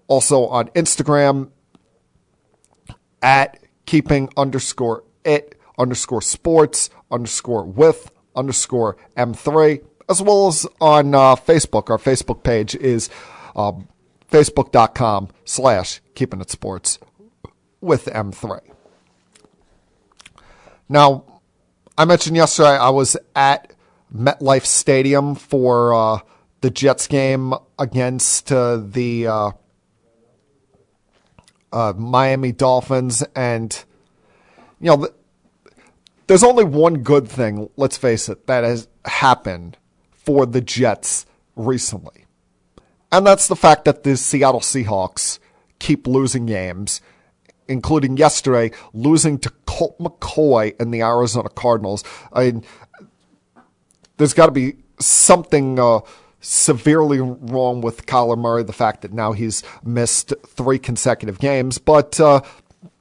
[0.09, 1.51] also on Instagram
[3.23, 11.37] at keeping underscore it underscore sports underscore with underscore M3, as well as on uh,
[11.37, 11.91] Facebook.
[11.91, 13.11] Our Facebook page is
[13.55, 13.89] um,
[14.31, 16.99] facebook.com slash keeping it sports
[17.81, 18.78] with M3.
[20.89, 21.25] Now,
[21.99, 23.75] I mentioned yesterday I was at
[24.15, 26.21] MetLife Stadium for uh,
[26.63, 29.51] the Jets game against uh, the uh,
[31.73, 33.85] uh Miami Dolphins, and
[34.81, 35.13] you know, th-
[36.27, 37.69] there's only one good thing.
[37.77, 39.77] Let's face it, that has happened
[40.11, 42.25] for the Jets recently,
[43.13, 45.39] and that's the fact that the Seattle Seahawks
[45.79, 47.03] keep losing games
[47.69, 52.03] including yesterday losing to Colt McCoy and the Arizona Cardinals.
[52.33, 52.65] I mean,
[54.17, 56.01] there's got to be something uh,
[56.41, 58.65] severely wrong with Kyler Murray.
[58.65, 62.19] The fact that now he's missed three consecutive games, but.
[62.19, 62.41] Uh,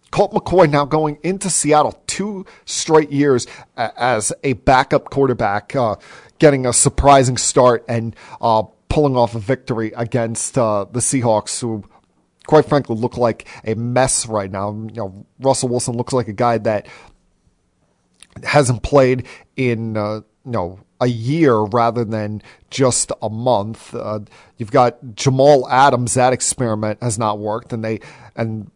[0.09, 5.97] Colt McCoy now going into Seattle two straight years as a backup quarterback, uh,
[6.39, 11.83] getting a surprising start and uh, pulling off a victory against uh, the Seahawks, who
[12.47, 14.71] quite frankly look like a mess right now.
[14.71, 16.87] You know, Russell Wilson looks like a guy that
[18.43, 23.93] hasn't played in uh, you know a year rather than just a month.
[23.93, 24.21] Uh,
[24.57, 26.15] you've got Jamal Adams.
[26.15, 27.99] That experiment has not worked, and they
[28.35, 28.71] and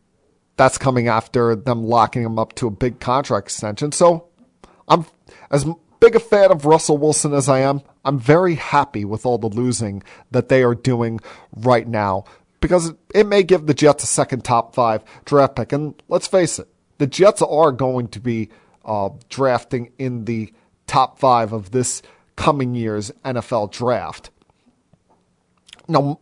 [0.57, 3.91] that's coming after them locking him up to a big contract extension.
[3.91, 4.27] So
[4.87, 5.05] I'm
[5.49, 5.65] as
[5.99, 7.81] big a fan of Russell Wilson as I am.
[8.03, 11.19] I'm very happy with all the losing that they are doing
[11.55, 12.25] right now
[12.61, 15.73] because it may give the Jets a second top five draft pick.
[15.73, 16.67] And let's face it,
[16.99, 18.49] the Jets are going to be
[18.85, 20.53] uh, drafting in the
[20.87, 22.01] top five of this
[22.35, 24.29] coming year's NFL draft.
[25.87, 26.19] Now,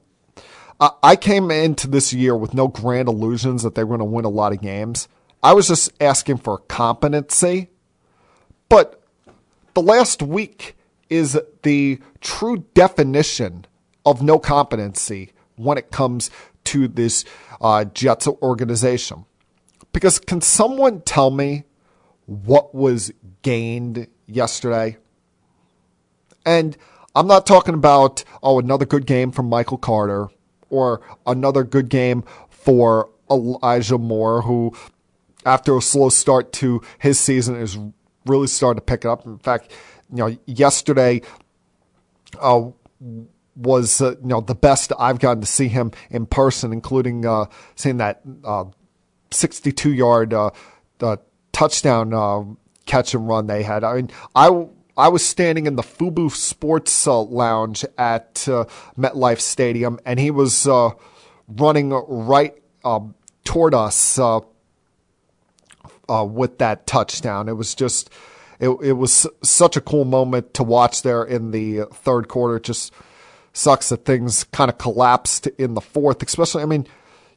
[1.04, 4.26] I came into this year with no grand illusions that they were going to win
[4.26, 5.10] a lot of games.
[5.44, 7.70] I was just asking for competency.
[8.70, 9.04] But
[9.74, 10.78] the last week
[11.10, 13.66] is the true definition
[14.06, 16.32] of no competency when it comes
[16.64, 17.26] to this
[17.60, 19.26] uh, Jets organization.
[19.92, 21.66] Because can someone tell me
[22.26, 24.98] what was gained yesterday?
[26.46, 26.78] And
[27.16, 30.30] I'm not talking about, oh, another good game from Michael Carter
[30.70, 34.74] or another good game for Elijah Moore, who,
[35.46, 37.78] after a slow start to his season, is
[38.26, 39.26] really starting to pick it up.
[39.26, 39.72] In fact,
[40.12, 41.22] you know, yesterday,
[42.40, 42.70] uh,
[43.60, 47.46] was uh, you know the best I've gotten to see him in person, including uh,
[47.76, 48.66] seeing that uh,
[49.32, 50.52] 62 yard uh,
[51.52, 52.44] touchdown uh,
[52.86, 53.84] catch and run they had.
[53.84, 54.68] I mean, I
[54.98, 60.68] I was standing in the Fubo Sports Lounge at MetLife Stadium, and he was
[61.48, 64.18] running right um, toward us
[66.08, 67.50] with that touchdown.
[67.50, 68.10] It was just.
[68.62, 72.60] It, it was such a cool moment to watch there in the third quarter.
[72.60, 72.92] Just
[73.54, 76.88] sucks that things kind of collapsed in the fourth, especially, I mean,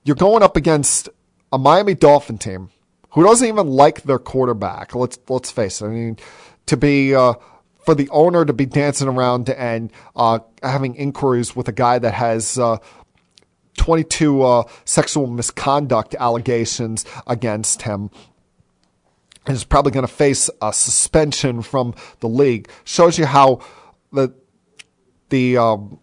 [0.04, 1.08] you're going up against
[1.52, 2.70] a Miami Dolphin team
[3.10, 4.94] who doesn't even like their quarterback.
[4.94, 5.86] Let's, let's face it.
[5.86, 6.18] I mean,
[6.66, 7.34] to be, uh,
[7.84, 12.14] for the owner to be dancing around and, uh, having inquiries with a guy that
[12.14, 12.78] has, uh,
[13.78, 18.10] 22 uh, sexual misconduct allegations against him
[19.48, 22.68] is probably going to face a suspension from the league.
[22.84, 23.60] Shows you how
[24.12, 24.32] the
[25.32, 25.98] the um,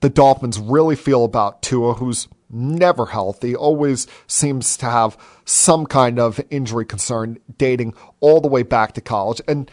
[0.00, 6.18] the Dolphins really feel about Tua, who's never healthy, always seems to have some kind
[6.18, 9.40] of injury concern dating all the way back to college.
[9.46, 9.70] And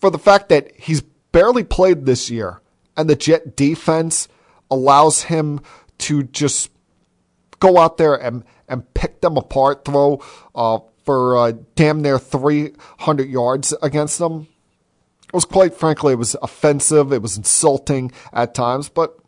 [0.00, 2.62] for the fact that he's barely played this year
[2.96, 4.28] and the Jet defense
[4.70, 5.60] allows him
[5.98, 6.70] to just
[7.58, 10.22] go out there and, and pick them apart, throw
[10.54, 14.46] uh, for uh, damn near 300 yards against them
[15.32, 17.12] was quite frankly, it was offensive.
[17.12, 19.18] It was insulting at times, but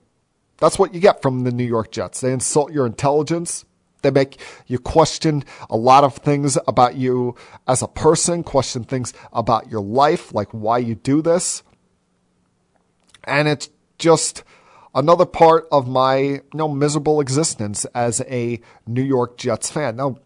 [0.59, 2.21] that's what you get from the New York Jets.
[2.21, 3.65] They insult your intelligence.
[4.03, 7.35] They make you question a lot of things about you
[7.67, 11.63] as a person, question things about your life, like why you do this.
[13.25, 14.45] And it's just
[14.95, 19.97] another part of my you know, miserable existence as a New York Jets fan.
[19.97, 20.19] Now,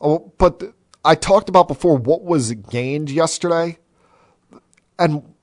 [0.00, 3.78] oh, but I talked about before what was gained yesterday,
[4.98, 5.34] and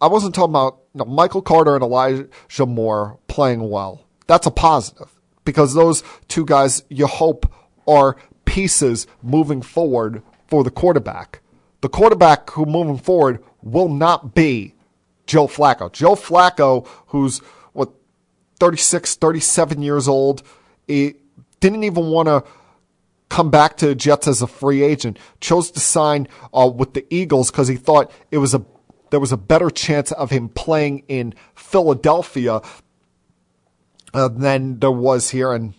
[0.00, 2.28] I wasn't talking about you know, Michael Carter and Elijah
[2.66, 4.04] Moore playing well.
[4.26, 5.08] That's a positive
[5.44, 7.52] because those two guys you hope
[7.86, 11.40] are pieces moving forward for the quarterback.
[11.82, 14.74] The quarterback who moving forward will not be
[15.26, 15.92] Joe Flacco.
[15.92, 17.38] Joe Flacco, who's
[17.72, 17.90] what
[18.58, 20.42] 36, 37 years old,
[20.88, 21.14] he
[21.60, 22.44] didn't even want to
[23.28, 27.06] come back to the Jets as a free agent, chose to sign uh, with the
[27.10, 28.64] Eagles because he thought it was a
[29.10, 32.60] there was a better chance of him playing in Philadelphia
[34.12, 35.74] uh, than there was here, and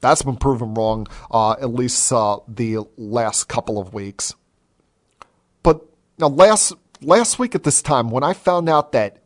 [0.00, 4.34] That's been proven wrong, uh, at least uh, the last couple of weeks.
[5.62, 5.82] But
[6.18, 9.18] now, last last week at this time, when I found out that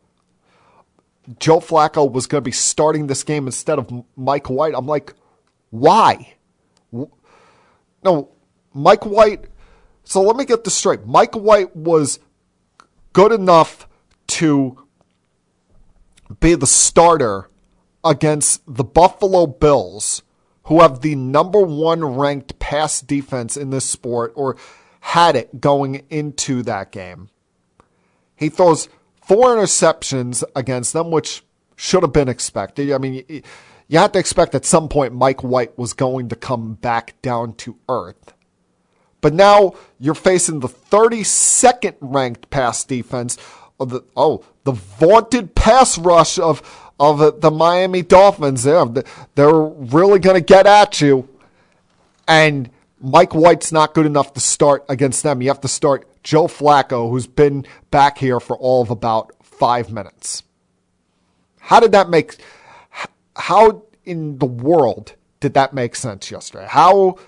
[1.38, 5.14] Joe Flacco was going to be starting this game instead of Mike White, I'm like,
[5.70, 6.34] why?
[8.02, 8.30] No,
[8.74, 9.46] Mike White.
[10.04, 11.06] So let me get this straight.
[11.06, 12.18] Mike White was
[13.12, 13.88] good enough
[14.28, 14.86] to
[16.40, 17.48] be the starter
[18.04, 20.22] against the Buffalo Bills,
[20.64, 24.56] who have the number one ranked pass defense in this sport, or
[25.00, 27.28] had it going into that game.
[28.34, 28.88] He throws
[29.22, 31.44] four interceptions against them, which
[31.76, 32.92] should have been expected.
[32.92, 33.42] I mean,
[33.92, 37.52] you have to expect at some point Mike White was going to come back down
[37.56, 38.32] to earth.
[39.20, 43.36] But now you're facing the 32nd ranked pass defense
[43.78, 46.62] of the oh the vaunted pass rush of
[46.98, 48.62] of the Miami Dolphins.
[48.62, 48.86] They're,
[49.34, 51.28] they're really going to get at you.
[52.26, 55.42] And Mike White's not good enough to start against them.
[55.42, 59.92] You have to start Joe Flacco, who's been back here for all of about five
[59.92, 60.44] minutes.
[61.58, 62.38] How did that make?
[63.36, 66.66] How in the world did that make sense yesterday?
[66.68, 67.18] How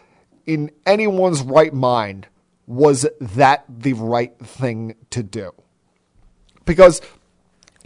[0.46, 2.26] in anyone's right mind
[2.66, 5.52] was that the right thing to do?
[6.64, 7.00] Because,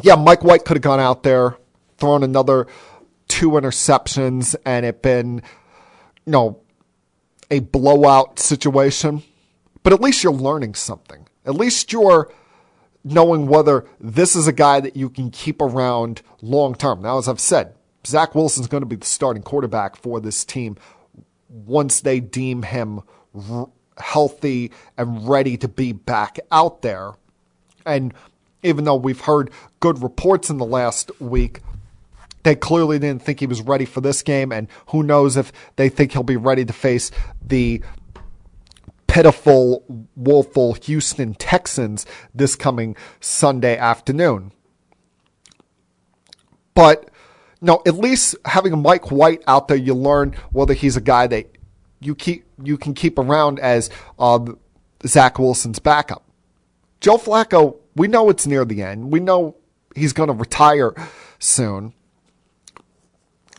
[0.03, 1.57] yeah, Mike White could have gone out there,
[1.97, 2.67] thrown another
[3.27, 5.43] two interceptions, and it been,
[6.25, 6.61] you know,
[7.51, 9.23] a blowout situation.
[9.83, 11.27] But at least you're learning something.
[11.45, 12.33] At least you're
[13.05, 17.03] knowing whether this is a guy that you can keep around long term.
[17.03, 17.75] Now, as I've said,
[18.09, 20.77] Zach Wilson's going to be the starting quarterback for this team
[21.49, 23.01] once they deem him
[23.51, 23.69] r-
[23.99, 27.13] healthy and ready to be back out there.
[27.85, 28.15] And
[28.63, 31.61] even though we've heard good reports in the last week,
[32.43, 34.53] they clearly didn't think he was ready for this game.
[34.53, 37.11] And who knows if they think he'll be ready to face
[37.45, 37.83] the
[39.07, 39.85] pitiful,
[40.17, 44.53] woeful Houston Texans this coming Sunday afternoon.
[46.75, 47.08] But
[47.61, 51.51] no, at least having Mike White out there, you learn whether he's a guy that
[52.01, 54.39] you keep you can keep around as uh,
[55.07, 56.25] Zach Wilson's backup.
[57.01, 59.13] Joe Flacco, we know it's near the end.
[59.13, 59.57] We know
[59.95, 60.95] he's going to retire
[61.39, 61.95] soon.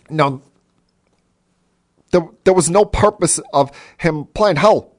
[0.10, 0.42] Now,
[2.12, 4.58] there, there was no purpose of him playing.
[4.58, 4.96] Hell,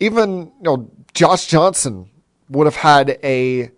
[0.00, 2.10] even you know Josh Johnson
[2.48, 3.70] would have had a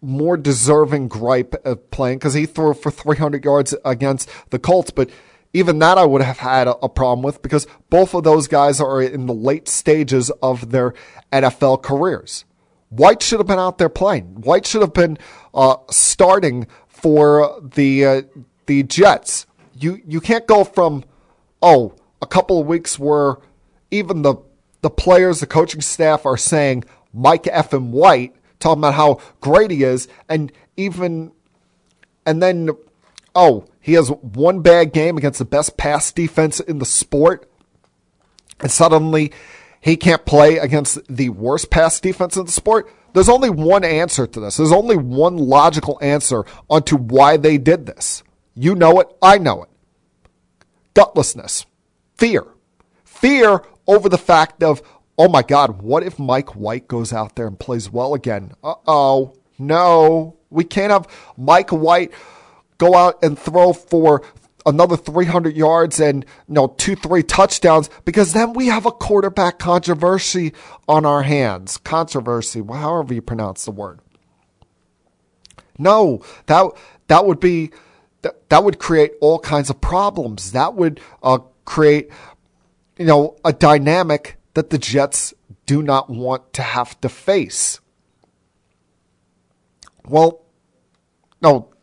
[0.00, 5.10] more deserving gripe of playing because he threw for 300 yards against the Colts, but
[5.52, 9.00] even that I would have had a, problem with because both of those guys are
[9.00, 10.92] in the late stages of their
[11.32, 12.44] NFL careers.
[12.90, 14.42] White should have been out there playing.
[14.42, 15.18] White should have been
[15.54, 18.22] uh, starting for the uh,
[18.66, 19.46] the Jets.
[19.78, 21.04] You you can't go from
[21.62, 23.36] oh a couple of weeks where
[23.90, 24.36] even the
[24.82, 27.72] the players, the coaching staff are saying Mike F.
[27.72, 31.32] and White, talking about how great he is, and even,
[32.24, 32.70] and then,
[33.34, 37.50] oh, he has one bad game against the best pass defense in the sport,
[38.60, 39.32] and suddenly
[39.80, 42.92] he can't play against the worst pass defense in the sport.
[43.12, 44.56] There's only one answer to this.
[44.56, 48.22] There's only one logical answer onto why they did this.
[48.54, 49.08] You know it.
[49.22, 49.70] I know it.
[50.94, 51.66] Gutlessness.
[52.16, 52.44] Fear.
[53.04, 54.82] Fear over the fact of,
[55.18, 58.52] oh my God, what if Mike White goes out there and plays well again?
[58.62, 59.36] Uh oh.
[59.58, 60.36] No.
[60.50, 62.12] We can't have Mike White
[62.78, 64.22] go out and throw for
[64.64, 69.60] another 300 yards and you know two three touchdowns because then we have a quarterback
[69.60, 70.52] controversy
[70.88, 74.00] on our hands controversy however you pronounce the word
[75.78, 76.66] no that
[77.06, 77.70] that would be
[78.22, 82.10] that, that would create all kinds of problems that would uh, create
[82.98, 85.34] you know, a dynamic that the Jets
[85.66, 87.78] do not want to have to face.
[90.08, 90.46] Well,
[91.42, 91.74] no,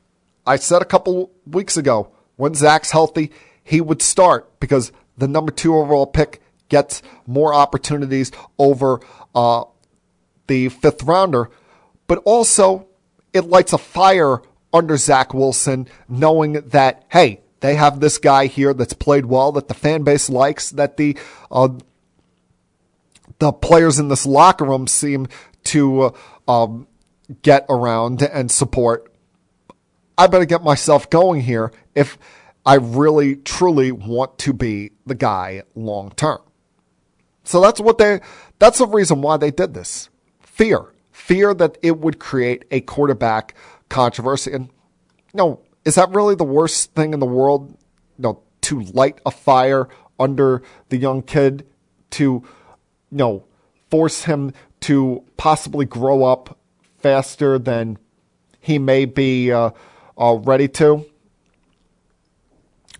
[0.47, 3.31] I said a couple weeks ago when Zach's healthy,
[3.63, 9.01] he would start because the number two overall pick gets more opportunities over
[9.36, 9.65] uh,
[10.47, 11.51] the fifth rounder.
[12.07, 12.88] But also,
[13.34, 14.41] it lights a fire
[14.74, 19.67] under Zach Wilson, knowing that, hey, they have this guy here that's played well, that
[19.67, 21.15] the fan base likes, that the
[21.51, 21.69] uh,
[23.39, 25.27] the players in this locker room seem
[25.65, 26.11] to uh,
[26.47, 26.88] um,
[27.41, 29.11] get around and support.
[30.17, 32.17] I better get myself going here if
[32.65, 36.39] I really truly want to be the guy long term.
[37.43, 38.21] So that's what they
[38.59, 40.09] that's the reason why they did this.
[40.39, 40.93] Fear.
[41.11, 43.55] Fear that it would create a quarterback
[43.89, 44.53] controversy.
[44.53, 44.71] And you
[45.34, 47.77] no, know, is that really the worst thing in the world?
[48.17, 51.65] You know, to light a fire under the young kid
[52.11, 52.43] to,
[53.14, 53.45] you know,
[53.91, 54.51] force him
[54.82, 56.57] to possibly grow up
[56.97, 57.99] faster than
[58.59, 59.70] he may be uh,
[60.18, 61.05] uh, ready to.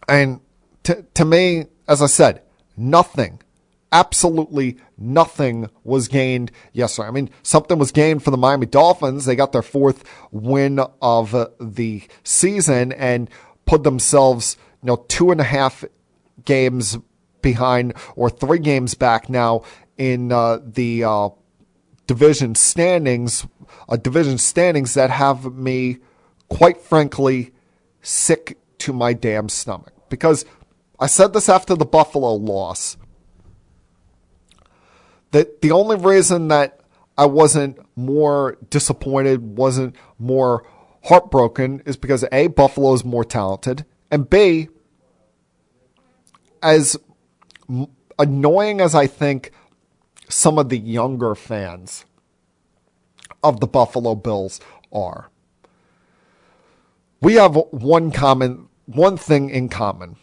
[0.08, 0.40] And
[0.84, 2.44] to, to me, as I said,
[2.78, 3.42] nothing,
[3.92, 7.08] absolutely nothing was gained yesterday.
[7.08, 9.26] I mean, something was gained for the Miami Dolphins.
[9.26, 13.32] They got their fourth win of the season and
[13.66, 15.84] put themselves, you know, two and a half
[16.46, 17.00] games
[17.42, 19.64] behind or three games back now
[19.98, 21.30] in uh, the uh,
[22.08, 23.48] division standings,
[23.90, 25.98] uh, division standings that have me,
[26.50, 27.52] quite frankly,
[28.02, 29.94] sick to my damn stomach.
[30.10, 30.46] Because
[31.00, 32.98] I said this after the Buffalo loss.
[35.32, 36.80] That the only reason that
[37.18, 40.64] I wasn't more disappointed, wasn't more
[41.04, 44.70] heartbroken, is because A, Buffalo is more talented, and B,
[46.62, 46.98] as
[48.20, 49.52] annoying as I think
[50.34, 52.06] some of the younger fans
[53.44, 54.60] of the Buffalo Bills
[54.92, 55.30] are,
[57.22, 60.16] we have one common, one thing in common,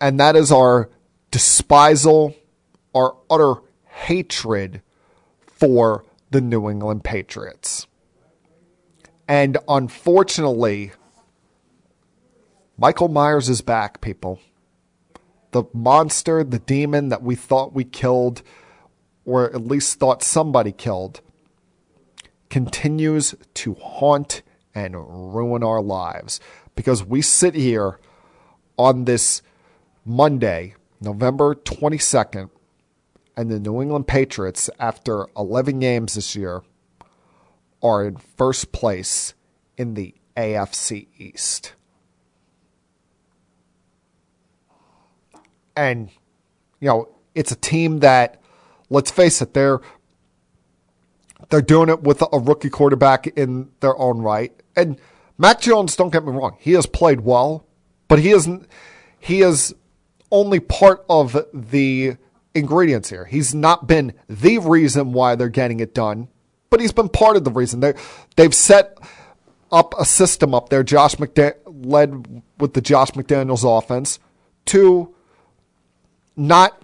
[0.00, 0.90] and that is our
[1.30, 2.36] despisal,
[2.94, 3.54] our utter
[3.86, 4.82] hatred
[5.46, 7.86] for the New England Patriots.
[9.26, 10.92] And unfortunately,
[12.76, 14.40] Michael Myers is back, people.
[15.52, 18.42] The monster, the demon that we thought we killed,
[19.30, 21.20] or at least thought somebody killed,
[22.48, 24.42] continues to haunt
[24.74, 26.40] and ruin our lives.
[26.74, 28.00] Because we sit here
[28.76, 29.40] on this
[30.04, 32.50] Monday, November 22nd,
[33.36, 36.62] and the New England Patriots, after 11 games this year,
[37.80, 39.34] are in first place
[39.76, 41.74] in the AFC East.
[45.76, 46.10] And,
[46.80, 48.39] you know, it's a team that,
[48.90, 49.80] let's face it, they're
[51.48, 54.52] they're doing it with a rookie quarterback in their own right.
[54.76, 55.00] And
[55.38, 57.66] Mac Jones, don't get me wrong, he has played well,
[58.08, 58.68] but he isn't
[59.18, 59.74] he is
[60.30, 62.16] only part of the
[62.54, 63.24] ingredients here.
[63.24, 66.28] He's not been the reason why they're getting it done,
[66.68, 67.80] but he's been part of the reason.
[67.80, 67.94] They
[68.36, 68.98] they've set
[69.72, 70.82] up a system up there.
[70.82, 74.18] Josh McDaniel led with the Josh McDaniels offense
[74.66, 75.14] to
[76.36, 76.82] not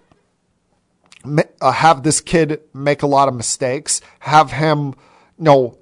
[1.60, 4.94] uh, have this kid make a lot of mistakes, have him,
[5.38, 5.78] you know,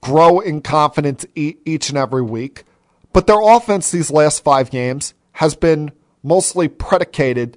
[0.00, 2.64] grow in confidence e- each and every week.
[3.12, 7.56] But their offense these last five games has been mostly predicated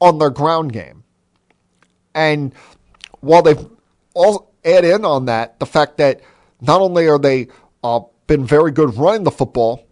[0.00, 1.04] on their ground game.
[2.14, 2.54] And
[3.20, 3.66] while they've
[4.14, 6.20] all add in on that the fact that
[6.60, 7.48] not only are they
[7.82, 9.86] uh, been very good running the football,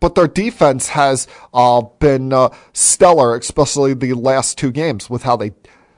[0.00, 5.36] but their defense has uh, been uh, stellar, especially the last two games with how
[5.36, 5.52] they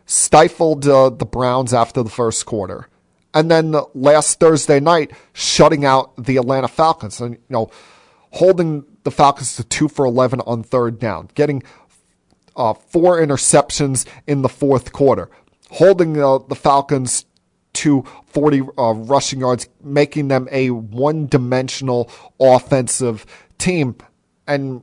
[0.05, 2.89] stifled uh, the Browns after the first quarter.
[3.33, 7.71] And then last Thursday night, shutting out the Atlanta Falcons and, you know,
[8.33, 11.63] holding the Falcons to two for 11 on third down, getting
[12.57, 15.31] uh, four interceptions in the fourth quarter,
[15.71, 17.25] holding uh, the Falcons
[17.75, 23.25] to 40 uh, rushing yards, making them a one dimensional offensive
[23.63, 23.97] team.
[24.47, 24.83] And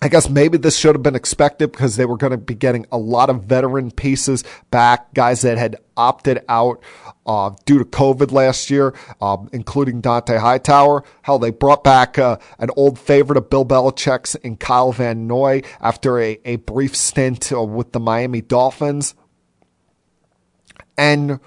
[0.00, 2.86] I guess maybe this should have been expected because they were going to be getting
[2.90, 6.82] a lot of veteran pieces back, guys that had opted out
[7.24, 11.04] uh, due to COVID last year, um, including Dont'a Hightower.
[11.22, 15.62] Hell, they brought back uh, an old favorite of Bill Belichick's in Kyle Van Noy
[15.80, 19.14] after a, a brief stint uh, with the Miami Dolphins.
[20.98, 21.38] And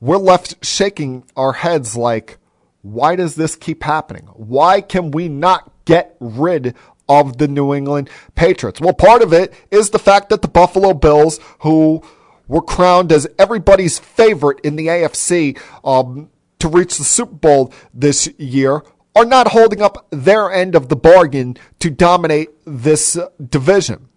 [0.00, 2.38] we're left shaking our heads like,
[2.82, 4.24] why does this keep happening?
[4.34, 6.74] Why can we not get rid
[7.08, 8.80] of the New England Patriots?
[8.80, 12.02] Well, part of it is the fact that the Buffalo Bills, who
[12.48, 16.28] were crowned as everybody's favorite in the AFC um,
[16.58, 18.82] to reach the Super Bowl this year,
[19.14, 24.08] are not holding up their end of the bargain to dominate this uh, division.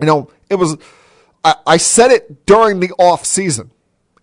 [0.00, 0.76] You know, it was,
[1.42, 3.70] I, I said it during the off season.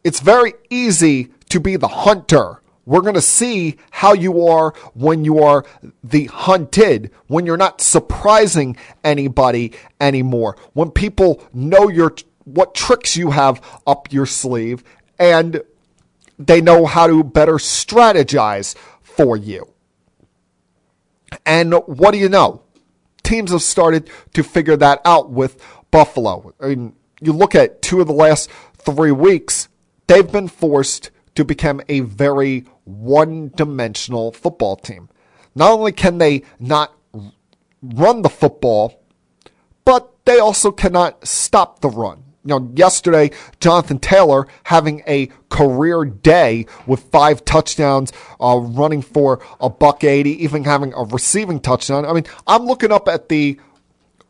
[0.03, 2.60] It's very easy to be the hunter.
[2.91, 5.63] We're going to see how you are when you are
[6.03, 9.71] the hunted, when you're not surprising anybody
[10.01, 12.13] anymore, when people know your
[12.43, 14.83] what tricks you have up your sleeve
[15.17, 15.61] and
[16.37, 19.71] they know how to better strategize for you.
[21.45, 22.61] And what do you know?
[23.23, 26.53] Teams have started to figure that out with Buffalo.
[26.59, 29.69] I mean, you look at two of the last three weeks,
[30.07, 35.09] they've been forced to become a very one dimensional football team.
[35.55, 36.93] Not only can they not
[37.81, 39.01] run the football,
[39.85, 42.23] but they also cannot stop the run.
[42.43, 49.43] You know, yesterday, Jonathan Taylor having a career day with five touchdowns, uh, running for
[49.59, 52.03] a buck 80, even having a receiving touchdown.
[52.05, 53.59] I mean, I'm looking up at the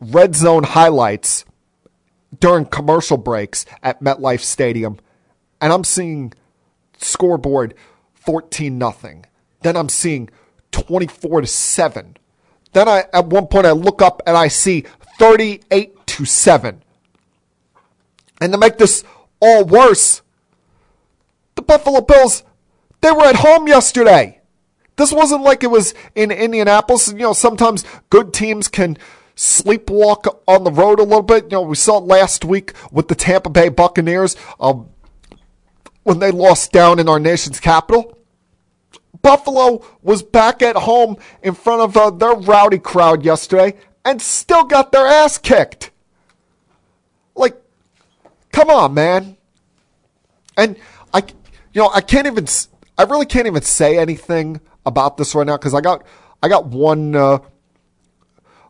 [0.01, 1.45] red zone highlights
[2.39, 4.99] during commercial breaks at MetLife Stadium,
[5.61, 6.33] and I'm seeing
[7.03, 7.73] scoreboard
[8.13, 9.25] 14 nothing.
[9.61, 10.29] Then I'm seeing
[10.71, 12.17] 24 to 7.
[12.73, 14.85] Then I at one point I look up and I see
[15.17, 16.83] 38 to 7.
[18.39, 19.03] And to make this
[19.39, 20.21] all worse,
[21.55, 22.43] the Buffalo Bills
[23.01, 24.39] they were at home yesterday.
[24.95, 27.11] This wasn't like it was in Indianapolis.
[27.11, 28.97] You know, sometimes good teams can
[29.35, 31.45] sleepwalk on the road a little bit.
[31.45, 34.89] You know, we saw it last week with the Tampa Bay Buccaneers um,
[36.03, 38.17] when they lost down in our nation's capital.
[39.21, 44.63] Buffalo was back at home in front of uh, their rowdy crowd yesterday and still
[44.63, 45.91] got their ass kicked.
[47.35, 47.55] Like,
[48.51, 49.37] come on, man.
[50.57, 50.75] And
[51.13, 51.19] I,
[51.73, 52.47] you know, I can't even,
[52.97, 56.03] I really can't even say anything about this right now because I got,
[56.41, 57.39] I got one uh,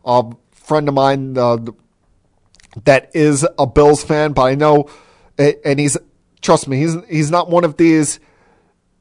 [0.04, 1.58] uh, friend of mine uh,
[2.84, 4.90] that is a Bills fan, but I know,
[5.38, 5.96] and he's,
[6.42, 8.20] trust me, he's he's not one of these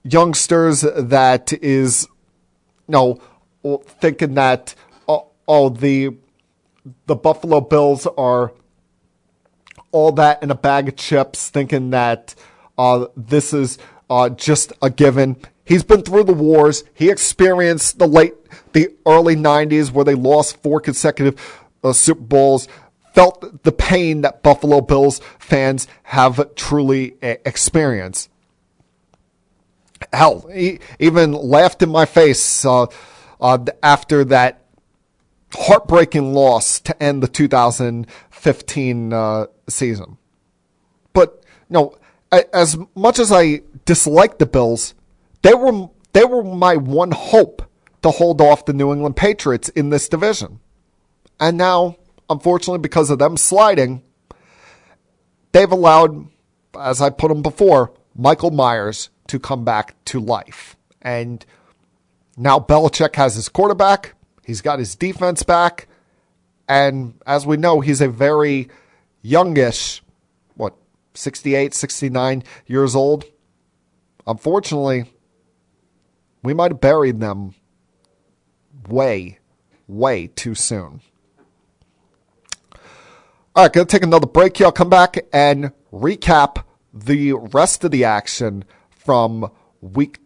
[0.03, 2.07] youngsters that is,
[2.87, 4.75] you know, thinking that
[5.07, 6.15] oh, oh the
[7.07, 8.53] the Buffalo Bills are
[9.91, 12.33] all that in a bag of chips, thinking that
[12.77, 13.77] uh, this is
[14.09, 15.35] uh, just a given.
[15.65, 16.83] He's been through the wars.
[16.93, 18.33] He experienced the late,
[18.73, 21.39] the early '90s where they lost four consecutive
[21.83, 22.67] uh, Super Bowls.
[23.13, 28.29] Felt the pain that Buffalo Bills fans have truly uh, experienced
[30.13, 32.87] hell, he even laughed in my face uh,
[33.39, 34.63] uh, after that
[35.53, 40.17] heartbreaking loss to end the 2015 uh, season.
[41.13, 41.97] But you know,
[42.31, 44.93] as much as I dislike the Bills,
[45.41, 47.63] they were they were my one hope
[48.01, 50.59] to hold off the New England Patriots in this division.
[51.39, 51.97] And now,
[52.31, 54.03] unfortunately, because of them sliding,
[55.51, 56.27] they've allowed,
[56.79, 60.75] as I put them before, Michael Myers to come back to life.
[61.01, 61.45] And
[62.37, 64.15] now Belichick has his quarterback,
[64.45, 65.87] he's got his defense back,
[66.67, 68.69] and as we know, he's a very
[69.21, 70.01] youngish,
[70.55, 70.75] what,
[71.13, 73.25] 68, 69 years old.
[74.25, 75.11] Unfortunately,
[76.43, 77.55] we might have buried them
[78.87, 79.39] way,
[79.87, 81.01] way too soon.
[83.53, 84.67] All right, gonna take another break here.
[84.67, 90.19] I'll come back and recap the rest of the action from week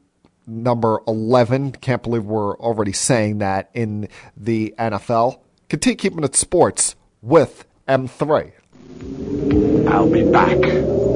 [0.46, 1.72] number 11.
[1.72, 5.40] Can't believe we're already saying that in the NFL.
[5.70, 8.52] Continue keeping it sports with M3.
[9.88, 11.15] I'll be back.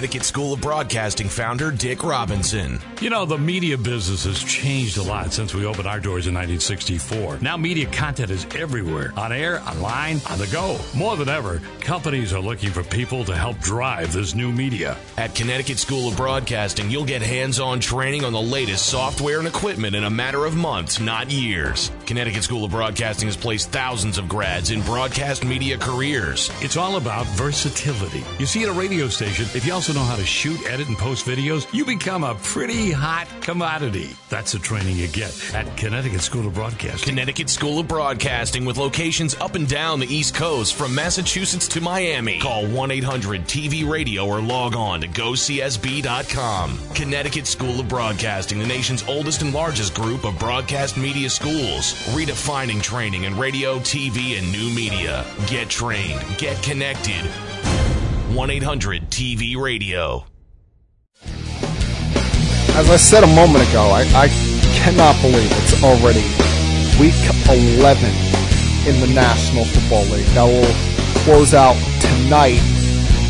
[0.00, 2.80] Connecticut School of Broadcasting founder Dick Robinson.
[3.02, 6.32] You know, the media business has changed a lot since we opened our doors in
[6.32, 7.40] 1964.
[7.42, 10.78] Now, media content is everywhere on air, online, on the go.
[10.96, 14.96] More than ever, companies are looking for people to help drive this new media.
[15.18, 19.46] At Connecticut School of Broadcasting, you'll get hands on training on the latest software and
[19.46, 21.90] equipment in a matter of months, not years.
[22.06, 26.50] Connecticut School of Broadcasting has placed thousands of grads in broadcast media careers.
[26.62, 28.24] It's all about versatility.
[28.38, 30.96] You see, at a radio station, if you also know how to shoot, edit, and
[30.96, 34.10] post videos, you become a pretty hot commodity.
[34.28, 37.08] That's the training you get at Connecticut School of Broadcasting.
[37.08, 41.80] Connecticut School of Broadcasting with locations up and down the East Coast from Massachusetts to
[41.80, 42.38] Miami.
[42.38, 46.78] Call 1 800 TV Radio or log on to gocsb.com.
[46.94, 52.80] Connecticut School of Broadcasting, the nation's oldest and largest group of broadcast media schools, redefining
[52.80, 55.26] training in radio, TV, and new media.
[55.48, 57.28] Get trained, get connected.
[58.34, 60.24] 1 800 TV Radio.
[62.76, 64.28] As I said a moment ago, I, I
[64.76, 66.22] cannot believe it's already
[67.00, 67.14] week
[67.48, 68.04] 11
[68.86, 70.26] in the National Football League.
[70.26, 72.60] That will close out tonight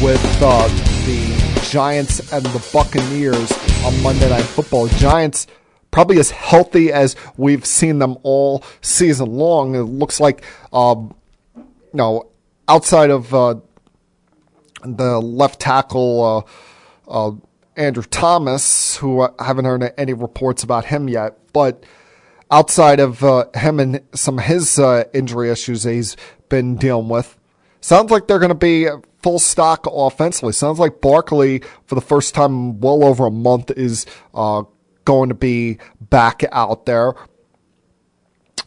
[0.02, 0.68] with uh,
[1.06, 3.52] the Giants and the Buccaneers
[3.84, 4.88] on Monday Night Football.
[4.88, 5.46] Giants
[5.90, 9.74] probably as healthy as we've seen them all season long.
[9.74, 10.44] It looks like,
[10.74, 11.14] um,
[11.56, 12.28] you know,
[12.68, 13.54] outside of uh,
[14.84, 16.46] the left tackle,
[17.08, 17.36] uh, uh,
[17.76, 21.84] Andrew Thomas, who I haven't heard any reports about him yet, but
[22.50, 26.16] outside of uh, him and some of his uh, injury issues he's
[26.48, 27.38] been dealing with,
[27.80, 28.88] sounds like they're going to be
[29.22, 30.52] full stock offensively.
[30.52, 34.64] Sounds like Barkley, for the first time well over a month, is uh,
[35.04, 37.14] going to be back out there.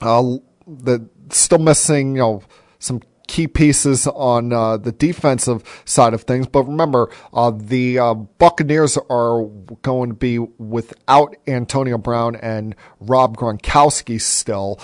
[0.01, 0.38] Uh,
[0.68, 2.43] the still missing, you know,
[2.80, 3.01] some
[3.34, 6.46] key pieces on uh, the defensive side of things.
[6.46, 9.46] But remember, uh, the uh, Buccaneers are
[9.82, 14.80] going to be without Antonio Brown and Rob Gronkowski still.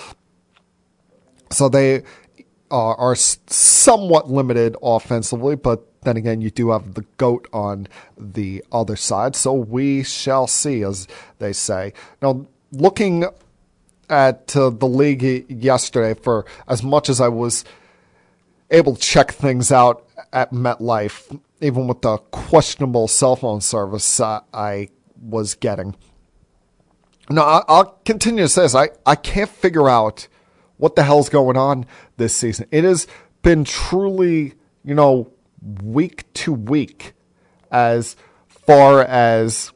[1.52, 2.02] So they
[2.72, 7.86] uh, are somewhat limited offensively, but then again, you do have the goat on
[8.18, 9.36] the other side.
[9.36, 11.06] So we shall see, as
[11.38, 11.92] they say.
[12.20, 13.26] Now, looking
[14.08, 17.64] at uh, the league yesterday, for as much as I was
[18.70, 24.40] able to check things out at MetLife, even with the questionable cell phone service uh,
[24.52, 24.88] I
[25.20, 25.96] was getting.
[27.28, 28.74] Now, I'll continue to say this.
[28.74, 30.26] I, I can't figure out
[30.78, 32.66] what the hell's going on this season.
[32.70, 33.06] It has
[33.42, 34.54] been truly,
[34.84, 35.32] you know,
[35.82, 37.12] week to week
[37.70, 38.16] as
[38.48, 39.72] far as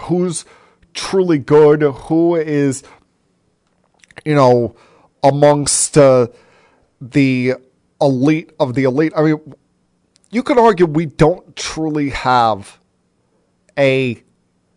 [0.00, 0.44] who's
[0.94, 2.82] truly good, who is,
[4.24, 4.74] you know,
[5.22, 6.26] amongst uh,
[7.00, 7.54] the
[8.02, 9.12] elite of the elite.
[9.16, 9.54] I mean,
[10.30, 12.80] you could argue we don't truly have
[13.78, 14.22] a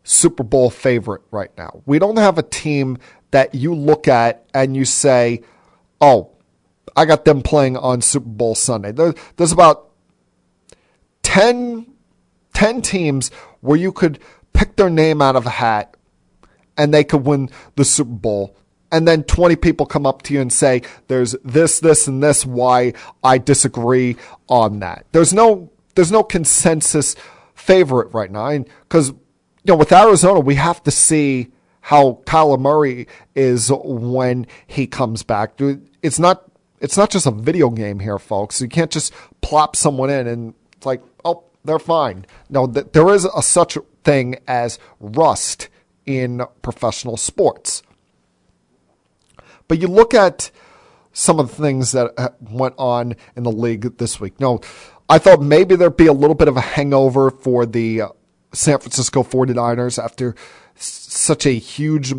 [0.04, 1.82] Super Bowl favorite right now.
[1.86, 3.00] We don't have a team
[3.32, 5.42] that you look at and you say,
[6.00, 6.32] oh,
[6.96, 8.92] I got them playing on Super Bowl Sunday.
[8.92, 9.90] There, there's about
[11.24, 11.88] 10,
[12.54, 14.20] 10 teams where you could
[14.54, 15.98] pick their name out of a hat
[16.78, 18.56] and they could win the Super Bowl.
[18.96, 22.46] And then 20 people come up to you and say, there's this, this, and this,
[22.46, 22.94] why
[23.26, 24.16] I disagree
[24.48, 25.06] on that.
[25.12, 27.14] There's no, there's no consensus
[27.56, 28.58] favorite right now.
[28.84, 29.18] Because, you
[29.66, 35.60] know, with Arizona, we have to see how Kyler Murray is when he comes back.
[36.02, 38.62] It's not, it's not just a video game here, folks.
[38.62, 42.26] You can't just plop someone in and it's like, oh, they're fine.
[42.50, 45.68] No, th- there is a such thing as rust
[46.06, 47.84] in professional sports.
[49.68, 50.52] But you look at
[51.14, 54.40] some of the things that uh, went on in the league this week.
[54.40, 54.60] No,
[55.08, 58.10] I thought maybe there'd be a little bit of a hangover for the uh,
[58.54, 60.36] San Francisco 49ers after
[60.76, 62.14] such a huge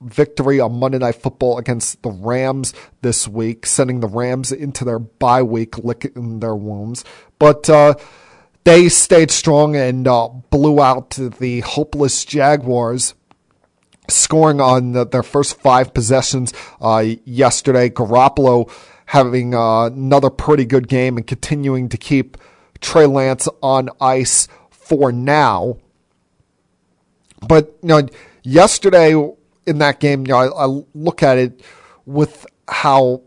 [0.00, 4.98] victory on Monday Night Football against the Rams this week, sending the Rams into their
[4.98, 7.04] bye week, licking their wounds.
[7.38, 7.94] But uh,
[8.64, 13.14] they stayed strong and uh, blew out the hopeless Jaguars.
[14.12, 17.88] Scoring on the, their first five possessions uh, yesterday.
[17.90, 18.70] Garoppolo
[19.06, 22.36] having uh, another pretty good game and continuing to keep
[22.80, 25.78] Trey Lance on ice for now.
[27.46, 28.08] But you know,
[28.42, 29.14] yesterday
[29.66, 31.62] in that game, you know, I, I look at it
[32.06, 33.22] with how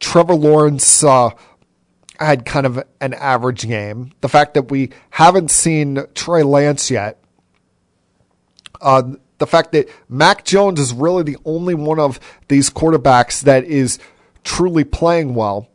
[0.00, 1.30] Trevor Lawrence uh,
[2.18, 4.12] had kind of an average game.
[4.20, 7.22] The fact that we haven't seen Trey Lance yet.
[8.80, 9.14] Uh,
[9.44, 12.18] the fact that Mac Jones is really the only one of
[12.48, 13.98] these quarterbacks that is
[14.42, 15.68] truly playing well.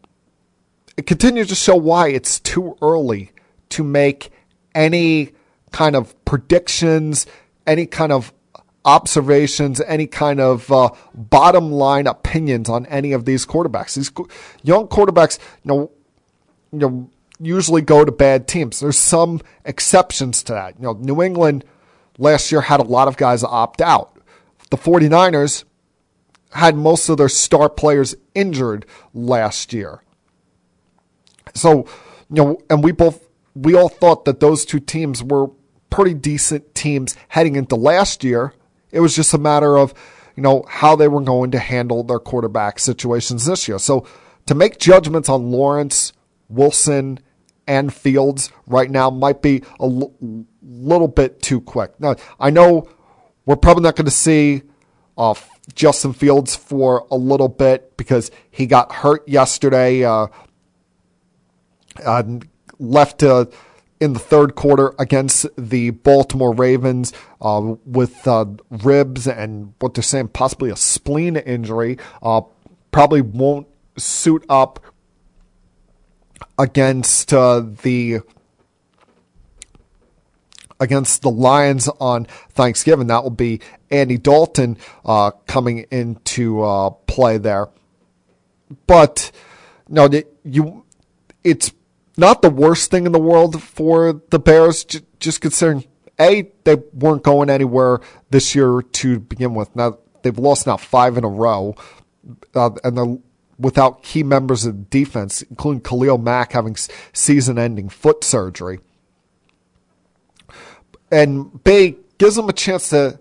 [0.97, 3.32] It continues to show why it's too early
[3.70, 4.32] to make
[4.74, 5.34] any
[5.72, 7.28] kind of predictions,
[7.67, 8.34] any kind of
[8.86, 13.95] observations, any kind of uh, bottom line opinions on any of these quarterbacks.
[13.95, 14.11] These
[14.63, 15.91] young quarterbacks, you know,
[16.72, 17.09] you know,
[17.39, 18.80] usually go to bad teams.
[18.80, 20.76] There's some exceptions to that.
[20.78, 21.65] You know, New England
[22.20, 24.15] last year had a lot of guys opt out.
[24.70, 25.63] The 49ers
[26.51, 30.03] had most of their star players injured last year.
[31.55, 31.88] So,
[32.30, 35.47] you know, and we both we all thought that those two teams were
[35.89, 38.53] pretty decent teams heading into last year.
[38.91, 39.93] It was just a matter of,
[40.36, 43.80] you know, how they were going to handle their quarterback situations this year.
[43.80, 44.05] So
[44.45, 46.13] to make judgments on Lawrence,
[46.47, 47.20] Wilson,
[47.67, 50.13] and Fields right now might be a l-
[50.62, 51.99] little bit too quick.
[51.99, 52.89] Now, I know
[53.45, 54.64] we're probably not going to see
[55.18, 55.34] uh,
[55.74, 60.28] Justin Fields for a little bit because he got hurt yesterday, uh,
[62.05, 62.24] uh,
[62.80, 63.49] left to
[63.99, 70.01] in the third quarter against the Baltimore Ravens uh, with uh, ribs and what they're
[70.01, 71.97] saying possibly a spleen injury.
[72.22, 72.41] Uh,
[72.91, 74.80] probably won't suit up
[76.57, 78.20] against uh, the
[80.80, 83.07] against the Lions on Thanksgiving.
[83.07, 83.61] That will be
[83.91, 87.69] Andy Dalton uh, coming into uh, play there.
[88.88, 89.32] But
[89.88, 90.09] no,
[90.43, 90.86] you
[91.43, 91.71] it's
[92.17, 94.86] not the worst thing in the world for the Bears,
[95.19, 95.86] just considering
[96.19, 97.99] a they weren't going anywhere
[98.30, 99.75] this year to begin with.
[99.75, 101.75] Now they've lost now five in a row,
[102.53, 103.17] uh, and they're
[103.57, 106.77] without key members of the defense, including Khalil Mack having
[107.11, 108.80] season-ending foot surgery.
[111.12, 113.20] And B, gives him a chance to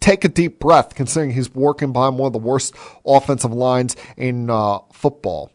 [0.00, 2.74] take a deep breath, considering he's working behind one of the worst
[3.06, 5.50] offensive lines in uh, football.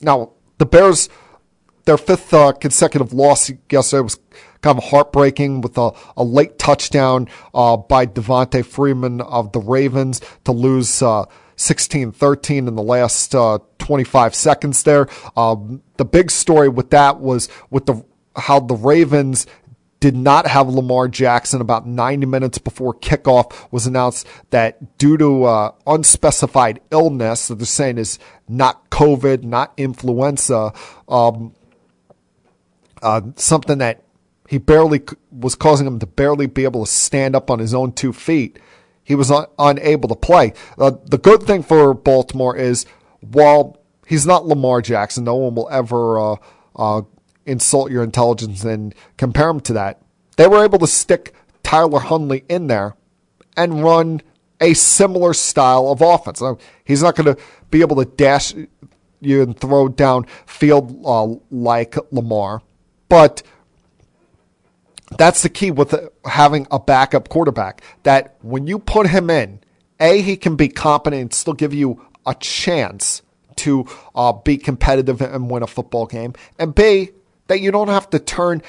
[0.00, 1.08] Now, the Bears,
[1.84, 4.18] their fifth uh, consecutive loss yesterday was
[4.60, 10.20] kind of heartbreaking with a, a late touchdown uh, by Devonta Freeman of the Ravens
[10.44, 11.24] to lose uh,
[11.56, 15.08] 16-13 in the last uh, 25 seconds there.
[15.36, 18.04] Um, the big story with that was with the
[18.36, 19.46] how the Ravens
[20.00, 25.44] did not have Lamar Jackson about 90 minutes before kickoff was announced that due to
[25.44, 28.18] uh, unspecified illness that they're saying is
[28.48, 30.72] not COVID, not influenza,
[31.08, 31.54] um,
[33.02, 34.04] uh, something that
[34.48, 37.92] he barely was causing him to barely be able to stand up on his own
[37.92, 38.58] two feet.
[39.04, 40.52] He was un- unable to play.
[40.78, 42.86] Uh, the good thing for Baltimore is
[43.20, 46.36] while he's not Lamar Jackson, no one will ever uh,
[46.76, 47.02] uh
[47.48, 50.00] insult your intelligence and compare him to that.
[50.36, 52.94] They were able to stick Tyler Huntley in there
[53.56, 54.22] and run
[54.60, 56.40] a similar style of offense.
[56.40, 58.54] Now, he's not going to be able to dash
[59.20, 62.62] you and throw down field uh, like Lamar,
[63.08, 63.42] but
[65.16, 65.94] that's the key with
[66.24, 67.82] having a backup quarterback.
[68.02, 69.60] That when you put him in,
[69.98, 73.22] a he can be competent and still give you a chance
[73.56, 77.10] to uh, be competitive and win a football game, and b
[77.48, 78.62] that you don't have to turn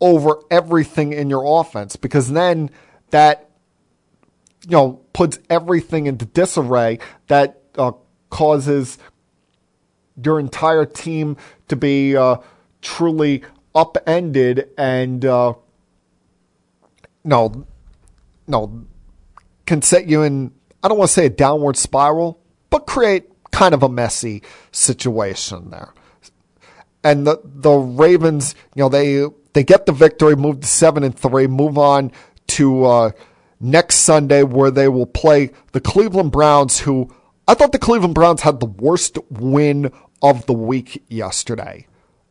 [0.00, 2.70] over everything in your offense because then
[3.10, 3.50] that
[4.64, 6.98] you know puts everything into disarray
[7.28, 7.92] that uh,
[8.30, 8.98] causes
[10.22, 11.36] your entire team
[11.68, 12.36] to be uh,
[12.80, 13.42] truly
[13.74, 15.54] upended and uh,
[17.24, 17.66] no
[18.48, 18.84] no
[19.66, 20.52] can set you in
[20.82, 24.42] I don't want to say a downward spiral but create kind of a messy
[24.72, 25.92] situation there
[27.04, 31.16] and the the Ravens, you know, they they get the victory, move to seven and
[31.16, 32.12] three, move on
[32.48, 33.10] to uh,
[33.60, 37.12] next Sunday where they will play the Cleveland Browns, who
[37.46, 39.92] I thought the Cleveland Browns had the worst win
[40.22, 41.86] of the week yesterday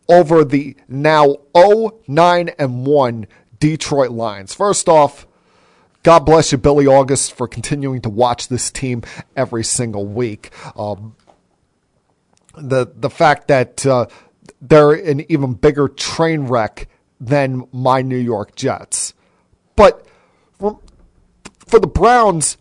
[0.07, 3.27] over the now 0-9 and 1
[3.59, 4.53] Detroit Lions.
[4.53, 5.27] First off,
[6.03, 9.03] God bless you, Billy August, for continuing to watch this team
[9.35, 10.49] every single week.
[10.75, 11.15] Um,
[12.55, 14.07] the the fact that uh,
[14.61, 16.87] they're an even bigger train wreck
[17.19, 19.13] than my New York Jets.
[19.75, 20.05] But
[20.59, 22.57] for the Browns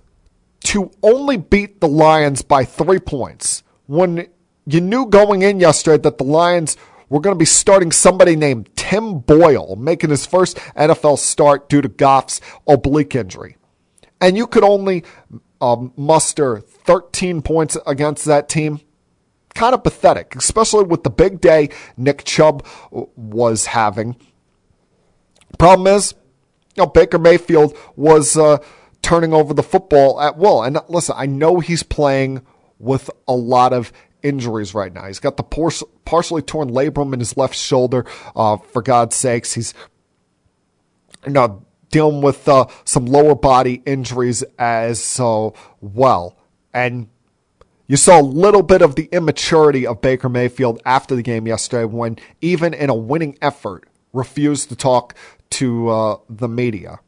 [0.65, 4.29] to only beat the Lions by three points when
[4.67, 6.77] you knew going in yesterday that the Lions
[7.09, 11.83] were going to be starting somebody named Tim Boyle, making his first NFL start due
[11.83, 13.57] to Goff's oblique injury.
[14.21, 15.05] And you could only
[15.61, 18.81] um, muster 13 points against that team
[19.55, 24.17] kind of pathetic, especially with the big day Nick Chubb was having.
[25.59, 26.15] Problem is,
[26.77, 28.59] you know, Baker Mayfield was uh,
[29.03, 30.63] turning over the football at will.
[30.63, 32.43] And listen, I know he's playing
[32.79, 33.93] with a lot of
[34.23, 35.07] injuries right now.
[35.07, 35.71] He's got the por-
[36.05, 38.07] partially torn labrum in his left shoulder.
[38.35, 39.75] Uh, for God's sakes, he's
[41.27, 46.37] you know, dealing with uh, some lower body injuries as so well.
[46.73, 47.09] And
[47.91, 51.85] you saw a little bit of the immaturity of Baker Mayfield after the game yesterday
[51.85, 55.17] when, even in a winning effort, refused to talk
[55.51, 57.01] to uh, the media.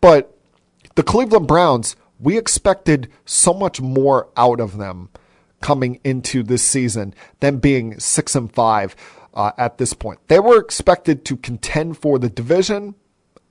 [0.00, 0.38] But
[0.94, 5.08] the Cleveland Browns, we expected so much more out of them
[5.60, 8.94] coming into this season than being six and five
[9.34, 10.20] uh, at this point.
[10.28, 12.94] They were expected to contend for the division,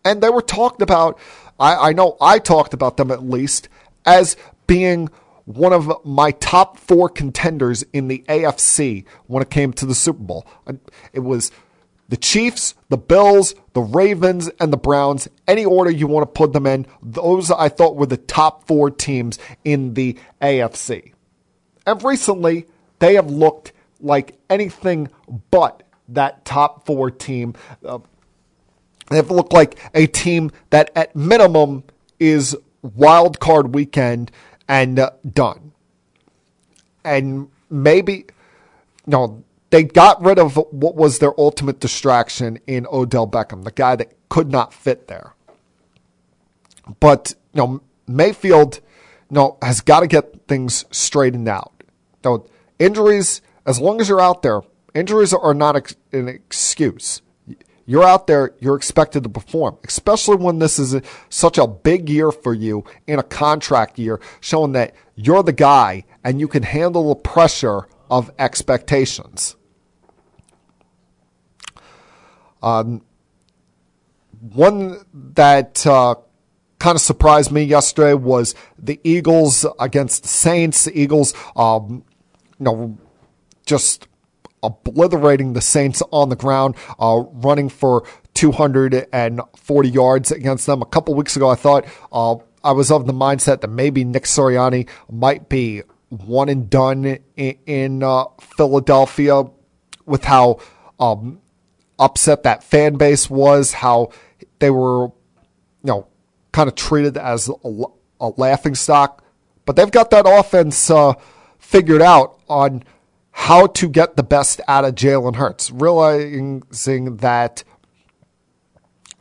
[0.05, 1.19] and they were talked about.
[1.59, 3.67] I, I know I talked about them at least
[4.05, 5.09] as being
[5.49, 10.21] one of my top four contenders in the AFC when it came to the Super
[10.21, 10.45] Bowl.
[11.11, 11.51] It was
[12.07, 15.27] the Chiefs, the Bills, the Ravens, and the Browns.
[15.47, 18.91] Any order you want to put them in, those I thought were the top four
[18.91, 21.13] teams in the AFC.
[21.87, 22.67] And recently,
[22.99, 25.09] they have looked like anything
[25.49, 27.55] but that top four team.
[27.83, 27.97] Uh,
[29.09, 31.85] they've looked like a team that, at minimum,
[32.19, 34.31] is wild card weekend
[34.69, 35.73] and uh, done.
[37.03, 38.27] And maybe,
[39.05, 43.95] no, they got rid of what was their ultimate distraction in Odell Beckham, the guy
[43.95, 45.33] that could not fit there.
[46.99, 48.79] But, you know, Mayfield,
[49.29, 51.73] you know, has got to get things straightened out.
[52.23, 52.45] You know,
[52.77, 54.61] injuries, as long as you're out there,
[54.93, 57.21] injuries are not an excuse.
[57.89, 62.31] You're out there, you're expected to perform, especially when this is such a big year
[62.31, 67.09] for you in a contract year, showing that you're the guy and you can handle
[67.09, 69.55] the pressure of expectations.
[72.61, 73.01] Um,
[74.39, 76.13] one that uh,
[76.77, 80.85] kind of surprised me yesterday was the Eagles against the Saints.
[80.85, 82.05] The Eagles, um,
[82.59, 82.99] you know,
[83.65, 84.07] just
[84.63, 90.81] obliterating the Saints on the ground, uh, running for 240 yards against them.
[90.81, 94.23] A couple weeks ago, I thought uh, I was of the mindset that maybe Nick
[94.23, 99.43] Sirianni might be one and done in, in uh, Philadelphia
[100.05, 100.59] with how
[100.99, 101.39] um,
[101.97, 104.11] upset that fan base was, how
[104.59, 105.13] they were, you
[105.83, 106.07] know,
[106.51, 107.83] kind of treated as a,
[108.19, 109.23] a laughing stock.
[109.65, 111.13] But they've got that offense uh,
[111.59, 112.83] figured out on
[113.39, 117.63] how to get the best out of Jalen Hurts, realizing that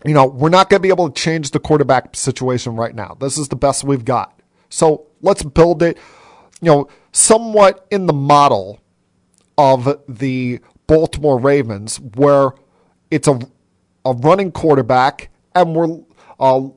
[0.04, 3.16] you know, we're not going to be able to change the quarterback situation right now.
[3.20, 4.40] This is the best we've got.
[4.70, 5.98] So let's build it,
[6.60, 8.80] you know, somewhat in the model
[9.56, 12.50] of the Baltimore Ravens, where
[13.12, 13.38] it's a,
[14.04, 16.00] a running quarterback and we're
[16.40, 16.68] uh,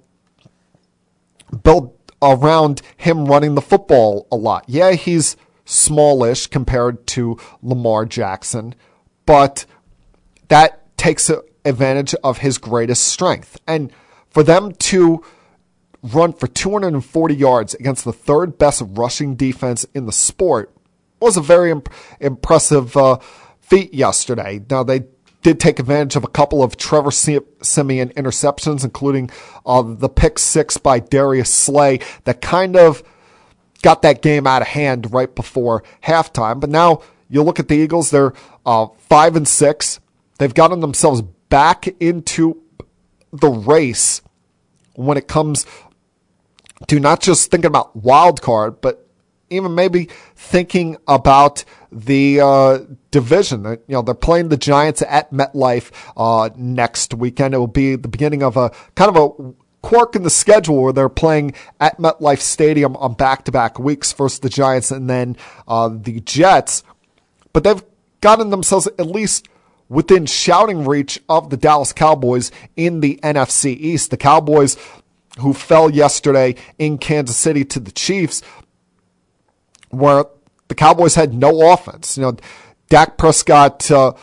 [1.63, 4.63] built around him running the football a lot.
[4.67, 5.35] Yeah, he's
[5.71, 8.75] smallish compared to Lamar Jackson,
[9.25, 9.65] but
[10.49, 11.31] that takes
[11.63, 13.59] advantage of his greatest strength.
[13.67, 13.91] And
[14.29, 15.23] for them to
[16.03, 20.73] run for 240 yards against the third best rushing defense in the sport
[21.19, 23.19] was a very imp- impressive uh,
[23.61, 24.61] feat yesterday.
[24.69, 25.03] Now, they
[25.43, 29.29] did take advantage of a couple of Trevor Siemian interceptions, including
[29.65, 33.03] uh, the pick six by Darius Slay that kind of
[33.81, 36.59] got that game out of hand right before halftime.
[36.59, 38.33] But now you look at the Eagles; they're
[38.65, 39.99] uh, five and six.
[40.37, 42.61] They've gotten themselves back into
[43.31, 44.21] the race
[44.95, 45.65] when it comes
[46.87, 49.07] to not just thinking about wild card, but
[49.49, 52.79] even maybe thinking about the uh,
[53.11, 53.63] division.
[53.65, 57.53] You know, they're playing the Giants at MetLife uh, next weekend.
[57.53, 60.93] It will be the beginning of a kind of a quirk in the schedule where
[60.93, 64.11] they're playing at MetLife Stadium on back-to-back weeks.
[64.11, 66.83] First the Giants and then uh, the Jets.
[67.53, 67.83] But they've
[68.21, 69.47] gotten themselves at least
[69.89, 74.11] within shouting reach of the Dallas Cowboys in the NFC East.
[74.11, 74.77] The Cowboys
[75.39, 78.41] who fell yesterday in Kansas City to the Chiefs,
[79.89, 80.25] where
[80.67, 82.17] the Cowboys had no offense.
[82.17, 82.37] You know,
[82.89, 84.13] Dak Prescott uh,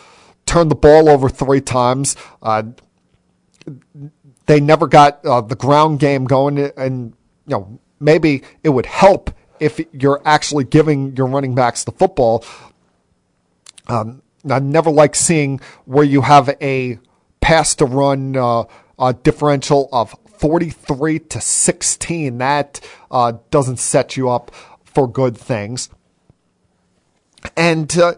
[0.46, 2.16] turned the ball over three times.
[2.42, 2.64] Uh,
[4.48, 7.12] they never got uh, the ground game going, and
[7.46, 9.30] you know maybe it would help
[9.60, 12.44] if you're actually giving your running backs the football.
[13.86, 16.98] Um, I never like seeing where you have a
[17.40, 18.64] pass to run uh,
[19.22, 22.38] differential of 43 to 16.
[22.38, 22.80] That
[23.10, 24.50] uh, doesn't set you up
[24.84, 25.90] for good things.
[27.56, 28.14] And uh,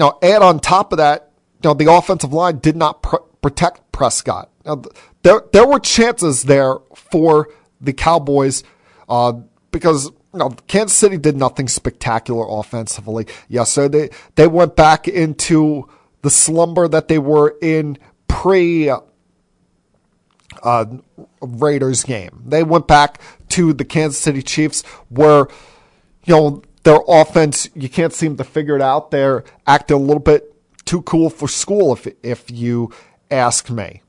[0.00, 1.30] know, add on top of that,
[1.62, 4.50] you know, the offensive line did not pr- protect Prescott.
[4.64, 4.82] Now,
[5.22, 7.48] there there were chances there for
[7.80, 8.62] the Cowboys
[9.08, 9.32] uh,
[9.70, 13.26] because no, Kansas City did nothing spectacular offensively.
[13.48, 15.88] Yes, so they they went back into
[16.22, 17.98] the slumber that they were in
[18.28, 18.90] pre
[20.62, 20.84] uh,
[21.40, 22.42] Raiders game.
[22.46, 25.48] They went back to the Kansas City Chiefs where
[26.24, 29.10] you know their offense you can't seem to figure it out.
[29.10, 30.54] They're acting a little bit
[30.84, 32.92] too cool for school if if you
[33.30, 34.02] ask me.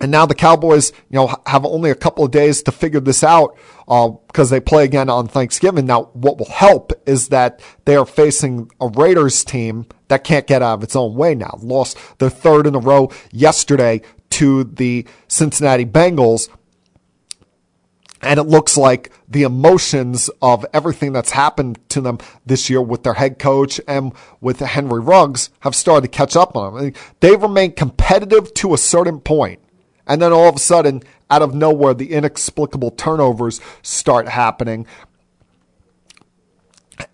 [0.00, 3.22] And now the Cowboys, you know, have only a couple of days to figure this
[3.22, 5.84] out because uh, they play again on Thanksgiving.
[5.84, 10.62] Now, what will help is that they are facing a Raiders team that can't get
[10.62, 11.58] out of its own way now.
[11.60, 16.48] Lost their third in a row yesterday to the Cincinnati Bengals.
[18.22, 23.02] And it looks like the emotions of everything that's happened to them this year with
[23.02, 26.92] their head coach and with Henry Ruggs have started to catch up on them.
[27.20, 29.59] They remain competitive to a certain point
[30.10, 34.84] and then all of a sudden, out of nowhere, the inexplicable turnovers start happening,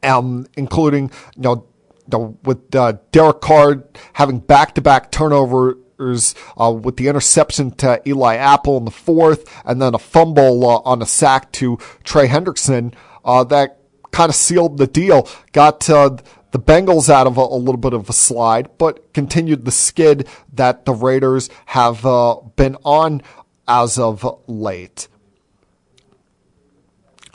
[0.02, 1.66] um, including you know,
[2.10, 3.84] know with uh, Derek Carr
[4.14, 9.94] having back-to-back turnovers uh, with the interception to Eli Apple in the fourth, and then
[9.94, 12.94] a fumble uh, on a sack to Trey Hendrickson.
[13.26, 13.80] Uh, that
[14.10, 15.28] kind of sealed the deal.
[15.52, 16.16] Got uh,
[16.52, 20.28] the Bengals out of a, a, little bit of a slide, but continued the skid
[20.52, 23.22] that the Raiders have uh, been on
[23.66, 25.08] as of late.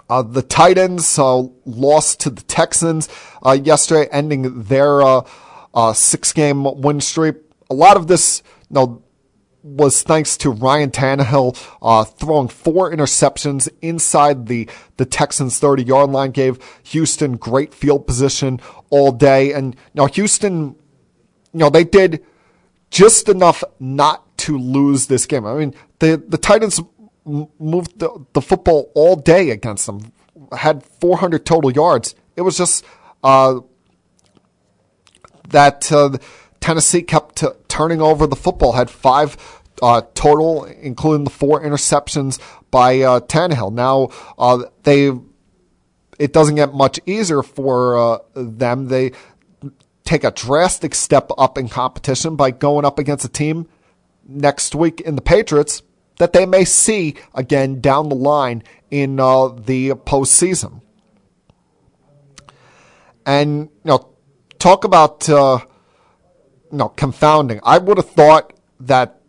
[0.09, 3.07] Uh, the Titans uh, lost to the Texans
[3.45, 5.22] uh, yesterday, ending their uh,
[5.74, 7.36] uh, six-game win streak.
[7.70, 9.03] A lot of this, you know,
[9.64, 16.09] was thanks to Ryan Tannehill uh, throwing four interceptions inside the the Texans 30 yard
[16.12, 18.59] line, gave Houston great field position
[18.89, 19.53] all day.
[19.53, 20.76] And you know, Houston,
[21.53, 22.26] you know, they did
[22.89, 25.45] just enough not to lose this game.
[25.45, 26.82] I mean, the the Titans
[27.26, 30.12] moved the, the football all day against them,
[30.57, 32.16] had 400 total yards.
[32.36, 32.84] It was just
[33.24, 33.59] uh,
[35.49, 36.18] that uh,
[36.59, 37.47] Tennessee kept t-
[37.82, 39.36] turning over the football, had five
[39.82, 43.73] uh, total, including the four interceptions by uh, Tannehill.
[43.73, 45.11] Now uh, they,
[46.19, 48.88] it doesn't get much easier for uh, them.
[48.88, 49.13] They
[50.03, 53.67] take a drastic step up in competition by going up against a team
[54.27, 55.82] next week in the Patriots
[56.19, 58.61] that they may see again down the line
[58.91, 60.82] in uh, the postseason.
[63.25, 64.09] And you know,
[64.59, 65.59] talk about uh,
[66.72, 67.59] know confounding.
[67.63, 69.22] I would have thought that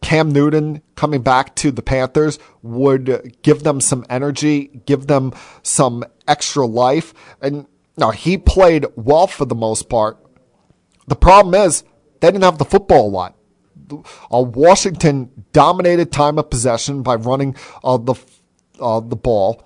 [0.00, 6.04] Cam Newton coming back to the Panthers would give them some energy, give them some
[6.26, 7.66] extra life, and
[7.96, 10.18] now he played well for the most part.
[11.06, 11.84] The problem is
[12.20, 13.36] they didn't have the football a lot.
[14.32, 18.14] Uh, Washington dominated time of possession by running uh, the
[18.80, 19.62] uh, the ball,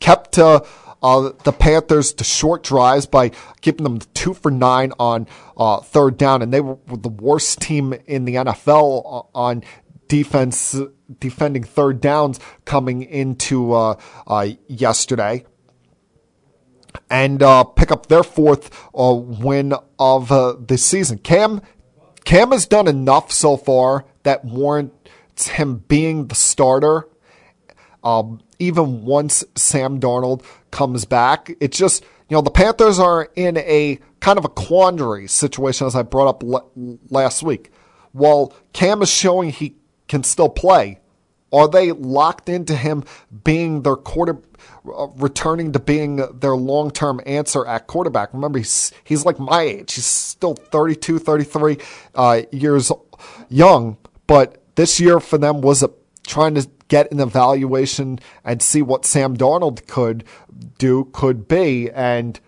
[0.00, 0.60] kept uh,
[1.04, 3.30] uh, the Panthers to short drives by
[3.60, 7.94] keeping them two for nine on uh, third down, and they were the worst team
[8.06, 9.62] in the NFL on
[10.08, 10.76] defense
[11.20, 13.96] defending third downs coming into
[14.66, 15.44] yesterday
[17.10, 21.18] and uh, pick up their fourth uh, win of uh, the season.
[21.18, 21.60] Cam
[22.24, 27.08] Cam has done enough so far that warrants him being the starter.
[28.02, 30.44] Um, even once Sam Darnold
[30.74, 35.28] comes back, it's just you know the Panthers are in a kind of a quandary
[35.28, 37.70] situation, as I brought up l- last week.
[38.12, 39.76] While Cam is showing he
[40.08, 41.00] can still play,
[41.52, 43.04] are they locked into him
[43.44, 44.42] being their quarter,
[44.92, 48.34] uh, returning to being their long term answer at quarterback?
[48.34, 49.94] Remember, he's, he's like my age.
[49.94, 51.78] He's still 32, 33
[52.14, 52.90] uh, years
[53.48, 53.96] young,
[54.26, 55.90] but this year for them was a,
[56.26, 60.24] trying to get an evaluation and see what Sam Darnold could
[60.78, 61.90] do, could be.
[61.90, 62.38] And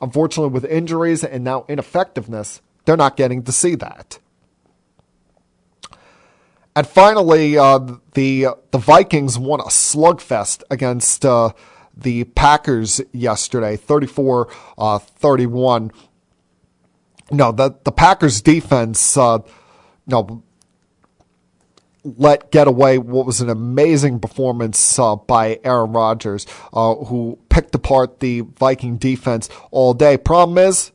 [0.00, 4.18] unfortunately, with injuries and now ineffectiveness, they're not getting to see that.
[6.76, 7.80] And finally, uh,
[8.14, 11.52] the the Vikings won a slugfest against uh,
[11.96, 15.90] the Packers yesterday, 34 uh, 31.
[17.32, 19.38] No, the, the Packers defense, uh,
[20.06, 20.42] no,
[22.04, 27.74] let get away what was an amazing performance uh, by Aaron Rodgers, uh, who picked
[27.74, 30.16] apart the Viking defense all day.
[30.16, 30.92] Problem is,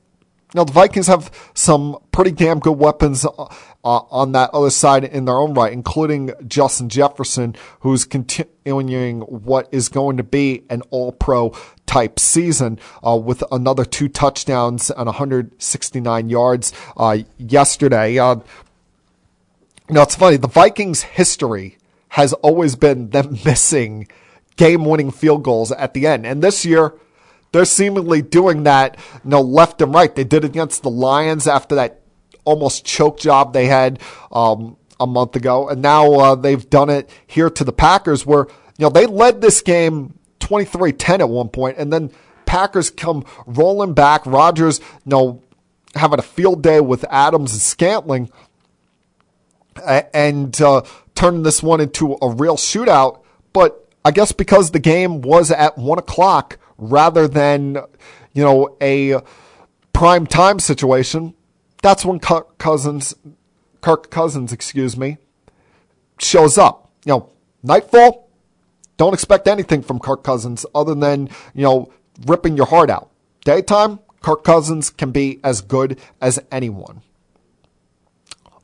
[0.54, 3.48] you know, the Vikings have some pretty damn good weapons uh,
[3.86, 9.90] on that other side in their own right, including Justin Jefferson, who's continuing what is
[9.90, 11.54] going to be an all pro
[11.86, 18.18] type season uh, with another two touchdowns and 169 yards uh, yesterday.
[19.88, 20.38] You know, it's funny.
[20.38, 21.78] The Vikings' history
[22.10, 24.08] has always been them missing
[24.56, 26.26] game winning field goals at the end.
[26.26, 26.94] And this year,
[27.52, 30.14] they're seemingly doing that, you know, left and right.
[30.14, 32.02] They did it against the Lions after that
[32.46, 34.00] almost choke job they had
[34.32, 38.48] um, a month ago, and now uh, they've done it here to the Packers, where
[38.78, 42.12] you know they led this game 23-10 at one point, and then
[42.46, 44.26] Packers come rolling back.
[44.26, 45.42] Rodgers, you know,
[45.96, 48.30] having a field day with Adams and Scantling,
[49.84, 50.84] and uh,
[51.16, 53.22] turning this one into a real shootout.
[53.54, 57.78] But I guess because the game was at one o'clock, rather than,
[58.34, 59.22] you know, a
[59.94, 61.34] prime time situation,
[61.82, 63.16] that's when Kirk Cousins,
[63.82, 65.18] Kirk Cousins, excuse me,
[66.20, 66.92] shows up.
[67.06, 67.30] You know,
[67.64, 68.30] nightfall,
[68.98, 71.92] don't expect anything from Kirk Cousins other than, you know,
[72.26, 73.12] ripping your heart out.
[73.44, 77.02] Daytime, Kirk Cousins can be as good as anyone.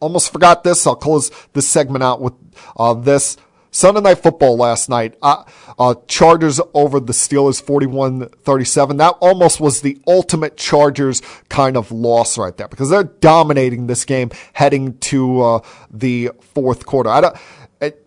[0.02, 0.86] Almost forgot this.
[0.86, 2.34] I'll close this segment out with
[2.76, 3.38] uh, this.
[3.74, 5.44] Sunday Night Football last night, uh,
[5.80, 8.98] uh, Chargers over the Steelers 41-37.
[8.98, 14.04] That almost was the ultimate Chargers kind of loss right there because they're dominating this
[14.04, 17.10] game heading to uh, the fourth quarter.
[17.10, 17.38] I don't,
[17.80, 18.06] it,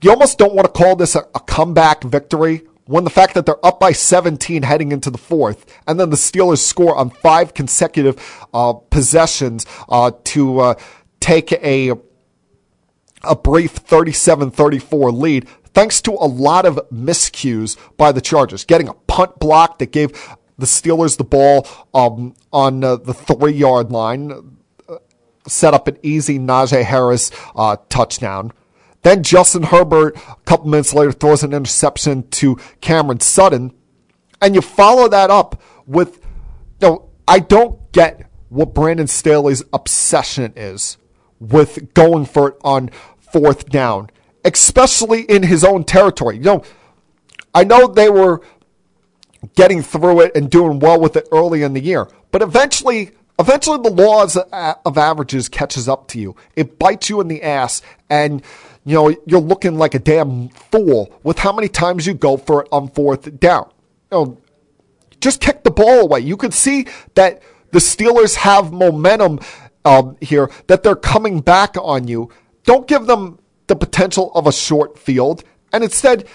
[0.00, 3.46] you almost don't want to call this a, a comeback victory when the fact that
[3.46, 7.54] they're up by 17 heading into the fourth, and then the Steelers score on five
[7.54, 10.74] consecutive uh, possessions uh, to uh,
[11.30, 11.92] take a
[13.22, 18.94] a brief 37-34 lead thanks to a lot of miscues by the Chargers, getting a
[18.94, 20.10] punt block that gave
[20.58, 24.58] the Steelers the ball um, on uh, the three yard line,
[24.88, 24.96] uh,
[25.46, 28.52] set up an easy Najee Harris uh, touchdown.
[29.02, 33.72] Then Justin Herbert, a couple minutes later, throws an interception to Cameron Sutton.
[34.42, 36.16] And you follow that up with,
[36.80, 40.96] you know, I don't get what Brandon Staley's obsession is
[41.40, 42.90] with going for it on
[43.32, 44.10] fourth down,
[44.44, 46.36] especially in his own territory.
[46.36, 46.64] You know,
[47.54, 48.42] I know they were
[49.54, 53.78] getting through it and doing well with it early in the year, but eventually eventually
[53.78, 56.36] the laws of averages catches up to you.
[56.56, 57.80] It bites you in the ass
[58.10, 58.42] and
[58.84, 62.62] you know, you're looking like a damn fool with how many times you go for
[62.62, 63.70] it on fourth down.
[64.10, 64.38] You know,
[65.20, 66.20] just kick the ball away.
[66.20, 69.40] You could see that the Steelers have momentum
[69.84, 72.30] um, here, that they're coming back on you.
[72.64, 75.44] Don't give them the potential of a short field.
[75.72, 76.26] And instead,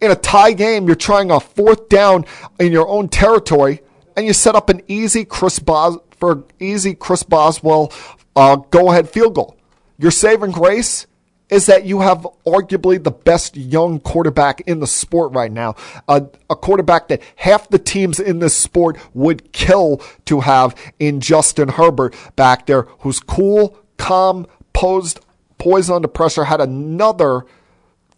[0.00, 2.24] in a tie game, you're trying a fourth down
[2.58, 3.80] in your own territory,
[4.16, 7.92] and you set up an easy Chris Bos- for easy Chris Boswell
[8.36, 9.56] uh, go ahead field goal.
[9.98, 11.06] Your saving grace
[11.52, 15.76] is that you have arguably the best young quarterback in the sport right now.
[16.08, 21.68] a quarterback that half the teams in this sport would kill to have in Justin
[21.68, 25.20] Herbert back there, who's cool, calm, posed,
[25.58, 27.44] poised under pressure, had another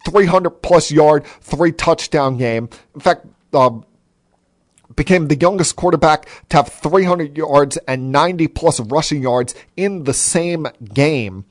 [0.07, 2.69] 300 plus yard, three touchdown game.
[2.95, 3.81] In fact, uh,
[4.95, 10.15] became the youngest quarterback to have 300 yards and 90 plus rushing yards in the
[10.15, 11.47] same game.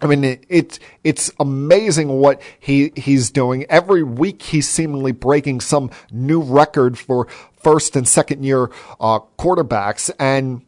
[0.00, 3.66] I mean, it, it's it's amazing what he he's doing.
[3.68, 7.26] Every week, he's seemingly breaking some new record for
[7.56, 8.70] first and second year
[9.00, 10.62] uh, quarterbacks, and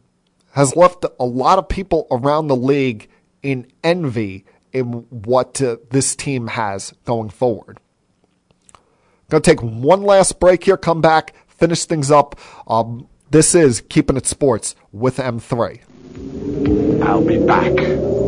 [0.51, 3.09] has left a lot of people around the league
[3.41, 7.79] in envy in what uh, this team has going forward.
[9.29, 12.37] To take one last break here, come back, finish things up.
[12.67, 17.01] Um, this is Keeping It Sports with M3.
[17.01, 18.20] I'll be back.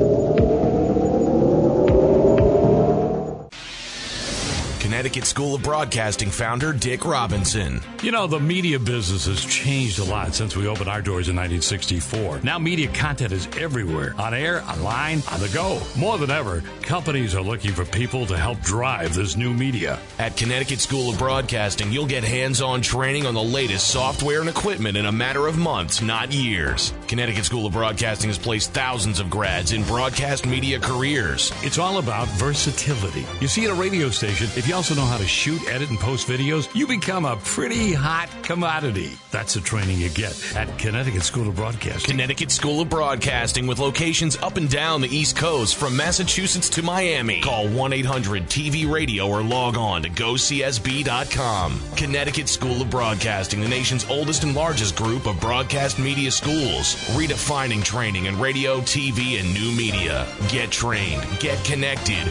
[4.93, 7.81] Connecticut School of Broadcasting founder Dick Robinson.
[8.03, 11.35] You know, the media business has changed a lot since we opened our doors in
[11.35, 12.41] 1964.
[12.43, 15.81] Now, media content is everywhere on air, online, on the go.
[15.97, 19.97] More than ever, companies are looking for people to help drive this new media.
[20.19, 24.49] At Connecticut School of Broadcasting, you'll get hands on training on the latest software and
[24.49, 26.93] equipment in a matter of months, not years.
[27.07, 31.51] Connecticut School of Broadcasting has placed thousands of grads in broadcast media careers.
[31.63, 33.25] It's all about versatility.
[33.41, 35.97] You see, at a radio station, if you also know how to shoot, edit, and
[35.97, 39.17] post videos, you become a pretty hot commodity.
[39.31, 42.11] That's the training you get at Connecticut School of Broadcasting.
[42.11, 46.83] Connecticut School of Broadcasting with locations up and down the East Coast from Massachusetts to
[46.83, 47.39] Miami.
[47.39, 51.79] Call 1 800 TV Radio or log on to gocsb.com.
[51.95, 57.85] Connecticut School of Broadcasting, the nation's oldest and largest group of broadcast media schools, redefining
[57.85, 60.27] training in radio, TV, and new media.
[60.49, 62.29] Get trained, get connected.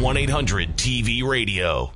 [0.00, 1.92] 1 800 TV Radio.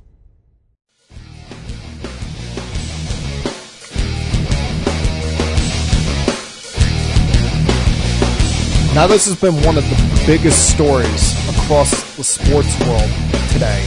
[8.93, 13.09] Now, this has been one of the biggest stories across the sports world
[13.51, 13.81] today.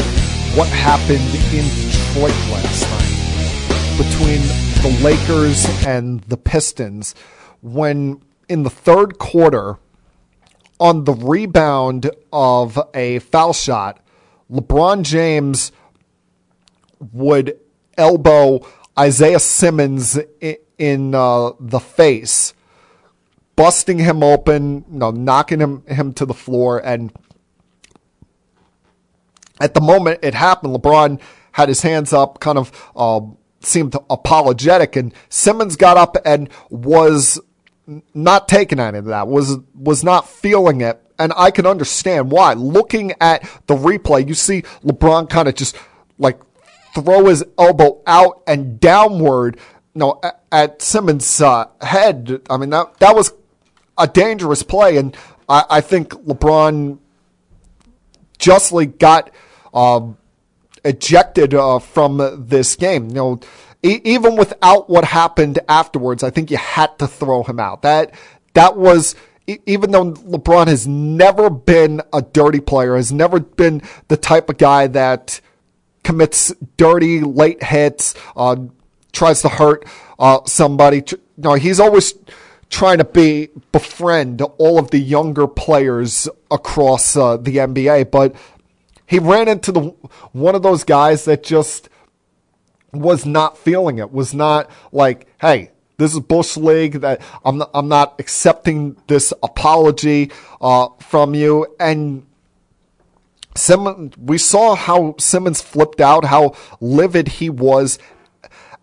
[0.55, 1.21] What happened
[1.53, 4.41] in Detroit last night between
[4.83, 7.15] the Lakers and the Pistons
[7.61, 9.79] when in the third quarter,
[10.79, 14.01] on the rebound of a foul shot,
[14.51, 15.73] LeBron James
[17.13, 17.59] would
[17.97, 18.67] elbow
[18.99, 22.55] Isaiah Simmons in, in uh, the face,
[23.57, 26.79] busting him open, you know, knocking him him to the floor.
[26.85, 27.13] And
[29.61, 31.21] at the moment it happened, LeBron
[31.53, 33.21] had his hands up, kind of uh,
[33.61, 37.41] seemed apologetic, and Simmons got up and was
[38.15, 42.55] not taking any of that, was was not feeling it and I can understand why.
[42.55, 45.77] Looking at the replay, you see LeBron kind of just
[46.19, 46.39] like
[46.95, 49.59] throw his elbow out and downward,
[49.95, 52.43] you know, at, at Simmons' uh, head.
[52.49, 53.33] I mean, that that was
[53.99, 55.17] a dangerous play, and
[55.49, 56.99] I, I think LeBron
[58.39, 59.31] justly got
[59.73, 60.17] um,
[60.85, 63.09] ejected uh, from this game.
[63.09, 63.41] You know,
[63.83, 67.83] even without what happened afterwards, I think you had to throw him out.
[67.83, 68.15] That
[68.55, 69.15] that was
[69.47, 74.59] even though LeBron has never been a dirty player, has never been the type of
[74.59, 75.41] guy that
[76.03, 78.57] commits dirty late hits, uh,
[79.13, 79.85] tries to hurt
[80.19, 81.03] uh, somebody.
[81.37, 82.15] No, he's always
[82.71, 88.11] trying to be befriend all of the younger players across uh, the NBA.
[88.11, 88.35] But
[89.07, 89.81] he ran into the
[90.33, 91.89] one of those guys that just
[92.93, 94.11] was not feeling it.
[94.13, 97.01] Was not like, hey, this is Bush League.
[97.01, 101.75] That I'm not, I'm not accepting this apology uh, from you.
[101.81, 102.27] And
[103.57, 107.99] Simmons, we saw how Simmons flipped out, how livid he was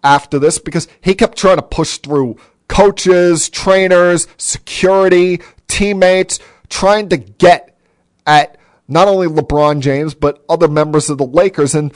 [0.04, 2.38] after this because he kept trying to push through
[2.68, 7.78] coaches, trainers, security, teammates, trying to get
[8.26, 8.58] at
[8.88, 11.76] not only LeBron James but other members of the Lakers.
[11.76, 11.94] And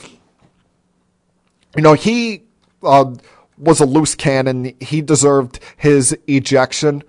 [1.76, 2.44] you know, he
[2.82, 3.14] uh,
[3.58, 4.74] was a loose cannon.
[4.80, 7.02] He deserved his ejection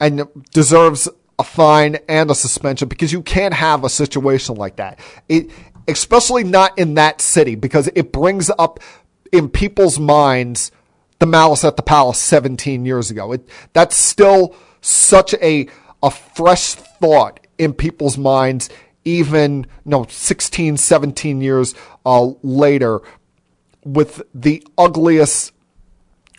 [0.00, 4.98] and deserves a fine and a suspension because you can't have a situation like that.
[5.28, 5.50] It,
[5.86, 8.80] especially not in that city because it brings up
[9.32, 10.70] in people's minds
[11.18, 13.32] the malice at the palace 17 years ago.
[13.32, 15.68] It, that's still such a,
[16.02, 18.70] a fresh thought in people's minds,
[19.04, 21.74] even, know, 16, 17 years
[22.06, 23.00] uh, later
[23.84, 25.52] with the ugliest,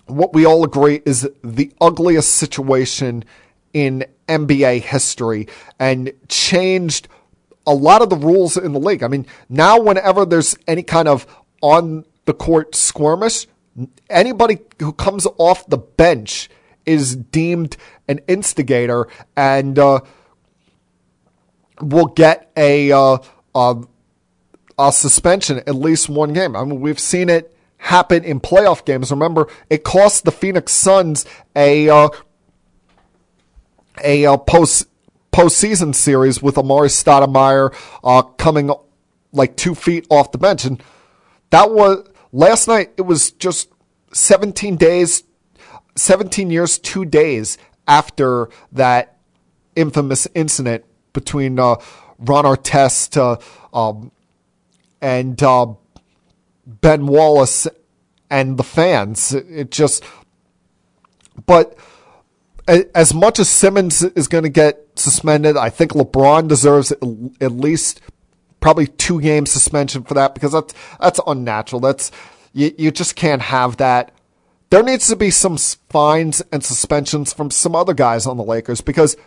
[0.10, 3.24] what we all agree is the ugliest situation
[3.74, 5.48] in NBA history
[5.80, 7.08] and changed
[7.68, 9.04] a lot of the rules in the league.
[9.04, 11.28] I mean, now whenever there's any kind of
[11.62, 13.48] on the court skirmish,
[14.10, 16.50] anybody who comes off the bench
[16.86, 17.78] is deemed
[18.08, 20.00] an instigator and uh,
[21.82, 23.18] will get a, uh,
[23.54, 23.84] a
[24.80, 26.56] a suspension at least one game.
[26.56, 29.10] I mean, we've seen it happen in playoff games.
[29.10, 31.26] Remember, it cost the Phoenix Suns
[31.56, 32.10] a uh,
[34.04, 34.88] a uh, post
[35.32, 37.74] postseason series with Amar'e Stoudemire
[38.04, 38.72] uh, coming
[39.32, 40.84] like two feet off the bench, and
[41.50, 42.92] that was last night.
[42.98, 43.70] It was just
[44.14, 45.24] 17 days,
[45.96, 47.58] 17 years, two days
[47.88, 49.18] after that
[49.76, 51.76] infamous incident between uh,
[52.20, 53.38] Ron Artest uh,
[53.76, 54.12] um,
[55.02, 55.74] and uh,
[56.70, 57.68] Ben Wallace
[58.30, 59.34] and the fans.
[59.34, 60.04] It just,
[61.46, 61.78] but
[62.68, 68.02] as much as Simmons is going to get suspended, I think LeBron deserves at least
[68.60, 71.80] probably two game suspension for that because that's that's unnatural.
[71.80, 72.12] That's
[72.54, 74.12] you, you just can't have that.
[74.70, 78.82] There needs to be some fines and suspensions from some other guys on the Lakers
[78.82, 79.18] because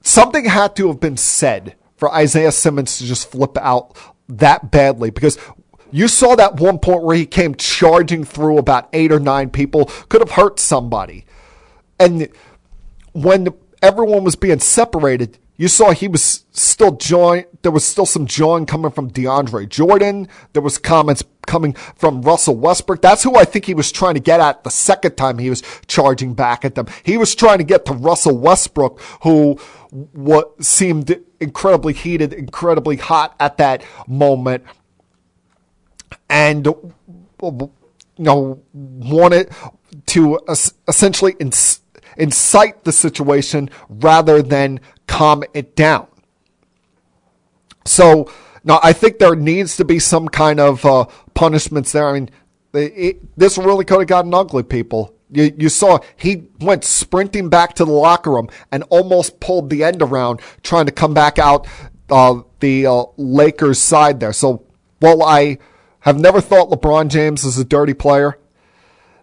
[0.00, 3.94] something had to have been said for Isaiah Simmons to just flip out
[4.28, 5.38] that badly because
[5.96, 9.86] you saw that one point where he came charging through about eight or nine people,
[10.10, 11.24] could have hurt somebody.
[11.98, 12.28] And
[13.12, 13.48] when
[13.80, 17.46] everyone was being separated, you saw he was still jawing.
[17.62, 20.28] There was still some jawing coming from DeAndre Jordan.
[20.52, 23.00] There was comments coming from Russell Westbrook.
[23.00, 25.62] That's who I think he was trying to get at the second time he was
[25.86, 26.88] charging back at them.
[27.04, 29.58] He was trying to get to Russell Westbrook, who
[30.12, 34.64] what seemed incredibly heated, incredibly hot at that moment,
[36.28, 37.72] and you
[38.18, 39.50] know wanted
[40.06, 40.38] to
[40.88, 41.34] essentially
[42.16, 46.06] incite the situation rather than calm it down.
[47.84, 48.30] So
[48.64, 52.08] now I think there needs to be some kind of uh, punishments there.
[52.08, 52.30] I mean,
[52.74, 55.14] it, it, this really could have gotten ugly, people.
[55.30, 59.82] You, you saw he went sprinting back to the locker room and almost pulled the
[59.82, 61.66] end around trying to come back out
[62.10, 64.32] uh, the uh, Lakers side there.
[64.32, 64.64] So
[65.00, 65.58] while I
[66.06, 68.38] have never thought LeBron James was a dirty player,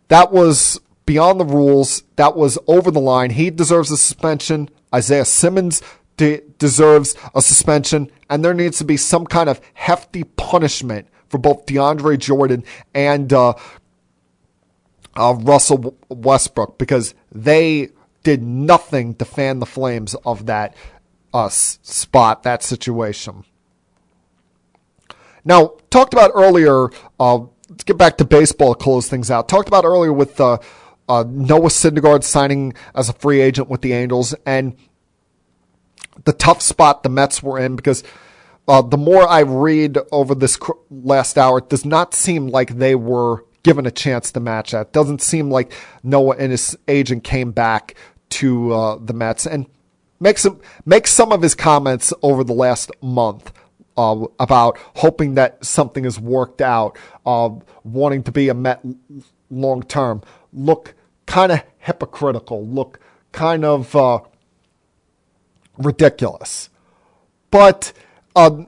[0.09, 2.03] that was beyond the rules.
[2.17, 3.31] That was over the line.
[3.31, 4.69] He deserves a suspension.
[4.93, 5.81] Isaiah Simmons
[6.17, 11.37] de- deserves a suspension, and there needs to be some kind of hefty punishment for
[11.37, 13.53] both DeAndre Jordan and uh,
[15.15, 17.89] uh, Russell Westbrook because they
[18.23, 20.75] did nothing to fan the flames of that
[21.33, 23.45] uh, spot, that situation.
[25.45, 26.89] Now, talked about earlier,
[27.19, 27.39] uh,
[27.69, 29.49] let's get back to baseball close things out.
[29.49, 30.59] Talked about earlier with uh,
[31.09, 34.75] uh, Noah Syndergaard signing as a free agent with the Angels and
[36.25, 38.03] the tough spot the Mets were in because
[38.67, 40.57] uh, the more I read over this
[40.89, 44.87] last hour, it does not seem like they were given a chance to match that.
[44.87, 47.95] It doesn't seem like Noah and his agent came back
[48.29, 49.67] to uh, the Mets and
[50.19, 53.51] makes some makes some of his comments over the last month
[53.97, 57.49] uh, about hoping that something has worked out, uh,
[57.83, 58.81] wanting to be a Met
[59.49, 60.21] long term,
[60.51, 60.95] look
[61.25, 62.99] kind of hypocritical, look
[63.31, 64.19] kind of uh,
[65.77, 66.69] ridiculous.
[67.51, 67.93] But
[68.35, 68.67] um,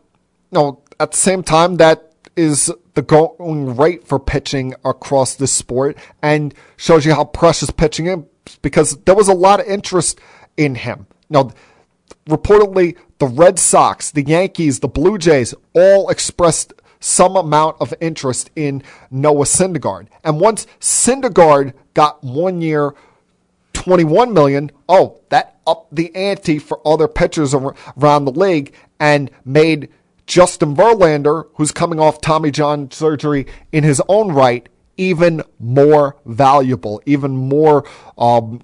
[0.51, 5.97] no, at the same time, that is the going rate for pitching across this sport
[6.21, 10.19] and shows you how precious pitching is because there was a lot of interest
[10.57, 11.07] in him.
[11.29, 11.51] Now,
[12.27, 18.49] reportedly, the Red Sox, the Yankees, the Blue Jays all expressed some amount of interest
[18.55, 18.81] in
[19.11, 20.07] Noah Syndergaard.
[20.23, 22.93] And once Syndergaard got one year,
[23.73, 29.89] 21 million, oh, that upped the ante for other pitchers around the league and made
[30.25, 34.67] Justin Verlander, who's coming off Tommy John surgery in his own right,
[34.97, 37.85] even more valuable, even more
[38.17, 38.61] um,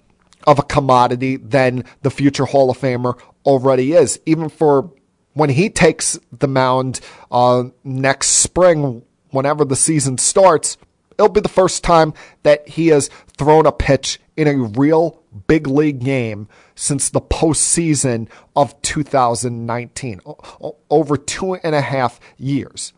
[0.47, 4.19] of a commodity than the future Hall of Famer already is.
[4.25, 4.91] Even for
[5.33, 6.99] when he takes the mound
[7.31, 10.77] uh, next spring, whenever the season starts,
[11.17, 12.13] it'll be the first time
[12.43, 18.27] that he has thrown a pitch in a real big league game since the postseason
[18.55, 22.93] of 2019, o- over two and a half years.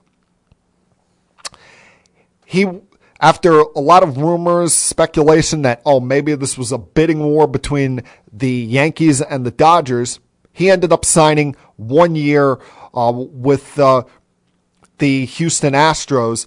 [2.45, 2.67] He,
[3.19, 8.03] after a lot of rumors, speculation that, oh, maybe this was a bidding war between
[8.31, 10.19] the Yankees and the Dodgers,
[10.53, 12.59] he ended up signing one year
[12.93, 14.03] uh, with uh,
[14.99, 16.45] the Houston Astros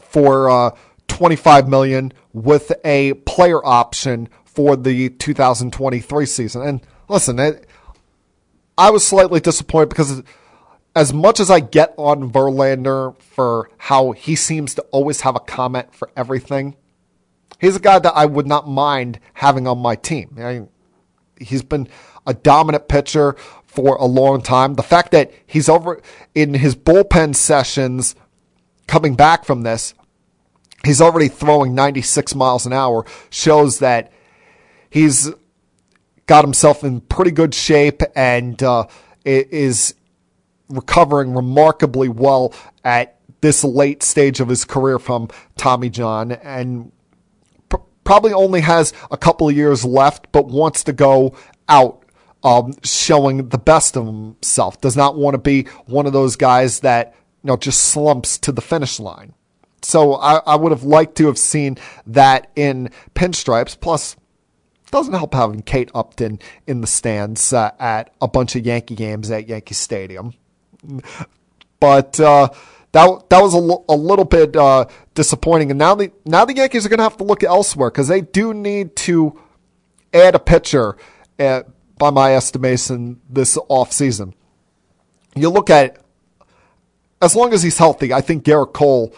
[0.00, 0.70] for uh,
[1.08, 6.62] 25 million with a player option for the 2023 season.
[6.62, 7.66] And listen, it,
[8.76, 10.22] I was slightly disappointed because
[10.94, 15.40] as much as I get on Verlander for how he seems to always have a
[15.40, 16.76] comment for everything,
[17.60, 20.34] he's a guy that I would not mind having on my team.
[20.38, 20.68] I mean,
[21.40, 21.88] he's been
[22.26, 23.34] a dominant pitcher
[23.66, 24.74] for a long time.
[24.74, 26.00] The fact that he's over
[26.34, 28.14] in his bullpen sessions
[28.86, 29.94] coming back from this,
[30.84, 34.12] he's already throwing 96 miles an hour shows that
[34.90, 35.30] he's
[36.26, 38.86] got himself in pretty good shape and uh,
[39.24, 39.94] is
[40.68, 42.54] recovering remarkably well
[42.84, 46.92] at this late stage of his career from Tommy John and
[47.68, 51.36] pr- probably only has a couple of years left, but wants to go
[51.68, 52.04] out
[52.42, 54.80] um, showing the best of himself.
[54.80, 58.52] Does not want to be one of those guys that you know just slumps to
[58.52, 59.34] the finish line.
[59.82, 63.78] So I, I would have liked to have seen that in pinstripes.
[63.78, 64.16] Plus,
[64.90, 69.30] doesn't help having Kate Upton in the stands uh, at a bunch of Yankee games
[69.30, 70.34] at Yankee Stadium.
[71.80, 72.48] But uh,
[72.92, 75.70] that that was a, l- a little bit uh, disappointing.
[75.70, 78.20] And now the now the Yankees are going to have to look elsewhere because they
[78.20, 79.40] do need to
[80.12, 80.96] add a pitcher.
[81.38, 84.34] At, by my estimation, this offseason.
[85.34, 85.98] You look at
[87.20, 89.12] as long as he's healthy, I think Gerrit Cole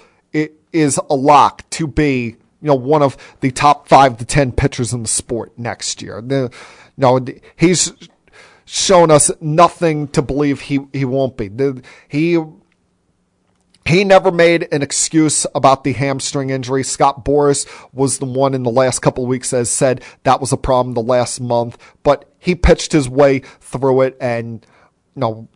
[0.72, 4.92] is a lock to be you know one of the top five to ten pitchers
[4.92, 6.22] in the sport next year.
[6.22, 6.50] The,
[6.96, 7.24] you know,
[7.56, 7.92] he's
[8.64, 11.48] shown us nothing to believe he he won't be.
[11.48, 12.38] The, he
[13.86, 16.84] he never made an excuse about the hamstring injury.
[16.84, 20.56] Scott Boras was the one in the last couple weeks that said that was a
[20.56, 24.66] problem the last month, but he pitched his way through it and
[25.14, 25.48] you know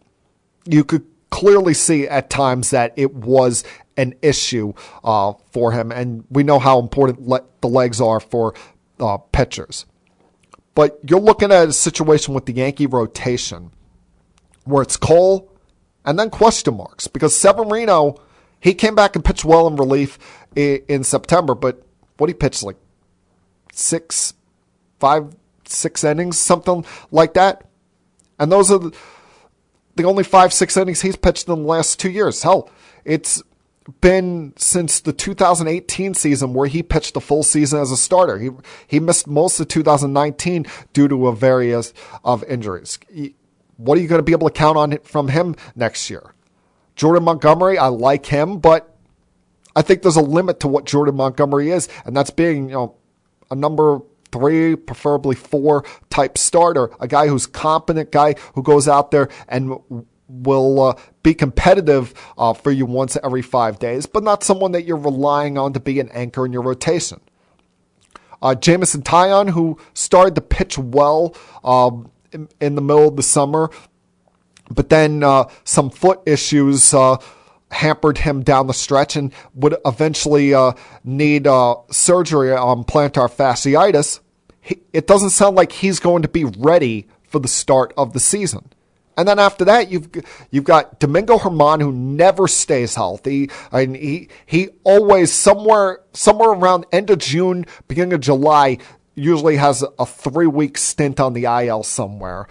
[0.66, 3.64] you could clearly see at times that it was
[3.96, 8.54] an issue uh, for him, and we know how important le- the legs are for
[9.00, 9.86] uh, pitchers.
[10.74, 13.70] But you're looking at a situation with the Yankee rotation
[14.64, 15.52] where it's Cole
[16.04, 18.16] and then question marks because Severino,
[18.60, 20.18] he came back and pitched well in relief
[20.56, 21.84] in, in September, but
[22.16, 22.76] what he pitched like
[23.72, 24.34] six,
[24.98, 25.34] five,
[25.74, 27.68] six innings, something like that.
[28.38, 28.96] And those are the,
[29.96, 32.42] the only five, six innings he's pitched in the last two years.
[32.42, 32.70] Hell,
[33.04, 33.42] it's
[34.00, 38.38] been since the 2018 season where he pitched the full season as a starter.
[38.38, 38.50] He
[38.86, 41.92] he missed most of 2019 due to a various
[42.24, 42.98] of injuries.
[43.76, 46.34] What are you going to be able to count on from him next year?
[46.96, 48.96] Jordan Montgomery, I like him, but
[49.74, 52.96] I think there's a limit to what Jordan Montgomery is, and that's being you know
[53.50, 54.00] a number
[54.34, 59.78] three, preferably four type starter, a guy who's competent, guy who goes out there and
[60.28, 64.84] will uh, be competitive uh, for you once every five days, but not someone that
[64.84, 67.20] you're relying on to be an anchor in your rotation.
[68.42, 73.22] Uh, Jameson Taillon, who started to pitch well um, in, in, the middle of the
[73.22, 73.70] summer,
[74.68, 77.18] but then uh, some foot issues uh,
[77.70, 80.72] hampered him down the stretch and would eventually uh,
[81.04, 81.46] need
[81.90, 84.20] surgery on plantar fasciitis.
[84.92, 88.70] It doesn't sound like he's going to be ready for the start of the season.
[89.16, 90.08] And then after that, you've
[90.50, 93.50] you've got Domingo Germán, who never stays healthy.
[93.70, 98.78] and he he always somewhere somewhere around end of June, beginning of July,
[99.14, 102.48] usually has a three week stint on the IL somewhere.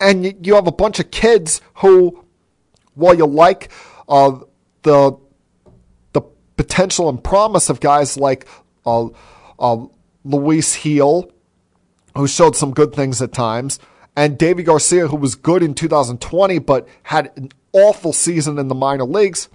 [0.00, 2.24] And you have a bunch of kids who,
[2.94, 3.70] while you like
[4.08, 4.40] uh,
[4.82, 5.16] the
[6.12, 6.22] the
[6.56, 8.48] potential and promise of guys like
[8.84, 9.08] uh,
[9.60, 9.86] uh,
[10.24, 11.30] Luis Gil,
[12.16, 13.78] who showed some good things at times
[14.16, 18.74] and Deivi Garcia, who was good in 2020 but had an awful season in the
[18.74, 19.48] minor leagues.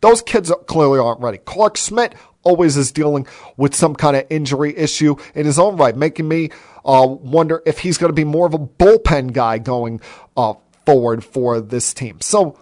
[0.00, 1.38] Those kids clearly aren't ready.
[1.38, 3.26] Clarke Schmidt always is dealing
[3.56, 6.50] with some kind of injury issue in his own right, making me
[6.84, 10.00] uh, wonder if he's going to be more of a bullpen guy going
[10.36, 10.54] uh,
[10.86, 12.18] forward for this team.
[12.22, 12.58] So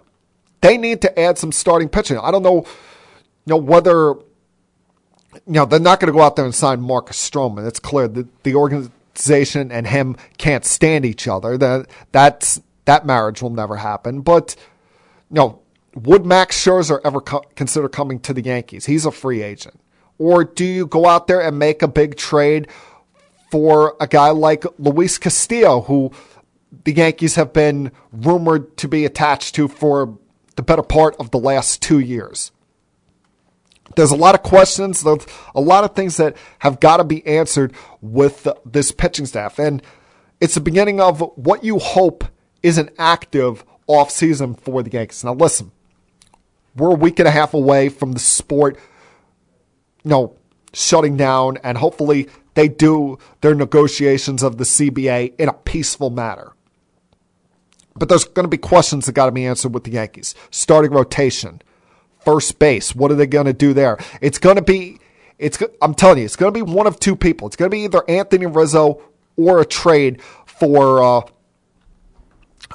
[0.60, 2.18] they need to add some starting pitching.
[2.18, 2.64] I don't know,
[3.46, 4.14] you know whether
[5.46, 7.66] you know, they're not going to go out there and sign Marcus Stroman.
[7.66, 11.56] It's clear that the organization and him can't stand each other.
[11.58, 14.20] That that's that marriage will never happen.
[14.20, 14.56] But
[15.30, 15.60] you know,
[15.94, 18.86] would Max Scherzer ever co- consider coming to the Yankees?
[18.86, 19.80] He's a free agent.
[20.18, 22.68] Or do you go out there and make a big trade
[23.50, 26.10] for a guy like Luis Castillo, who
[26.84, 30.18] the Yankees have been rumored to be attached to for
[30.56, 32.50] the better part of the last two years?
[33.96, 35.02] There's a lot of questions.
[35.02, 39.58] A lot of things that have got to be answered with this pitching staff.
[39.58, 39.82] And
[40.40, 42.24] it's the beginning of what you hope
[42.62, 45.24] is an active offseason for the Yankees.
[45.24, 45.72] Now, listen,
[46.76, 48.78] we're a week and a half away from the sport,
[50.04, 50.36] you know,
[50.72, 56.52] shutting down, and hopefully they do their negotiations of the CBA in a peaceful manner.
[57.96, 60.34] But there's going to be questions that got to be answered with the Yankees.
[60.50, 61.62] Starting rotation,
[62.20, 62.94] first base.
[62.94, 63.98] What are they going to do there?
[64.20, 64.98] It's going to be,
[65.38, 65.58] it's.
[65.80, 67.46] I'm telling you, it's going to be one of two people.
[67.46, 69.02] It's going to be either Anthony Rizzo
[69.36, 71.20] or a trade for uh,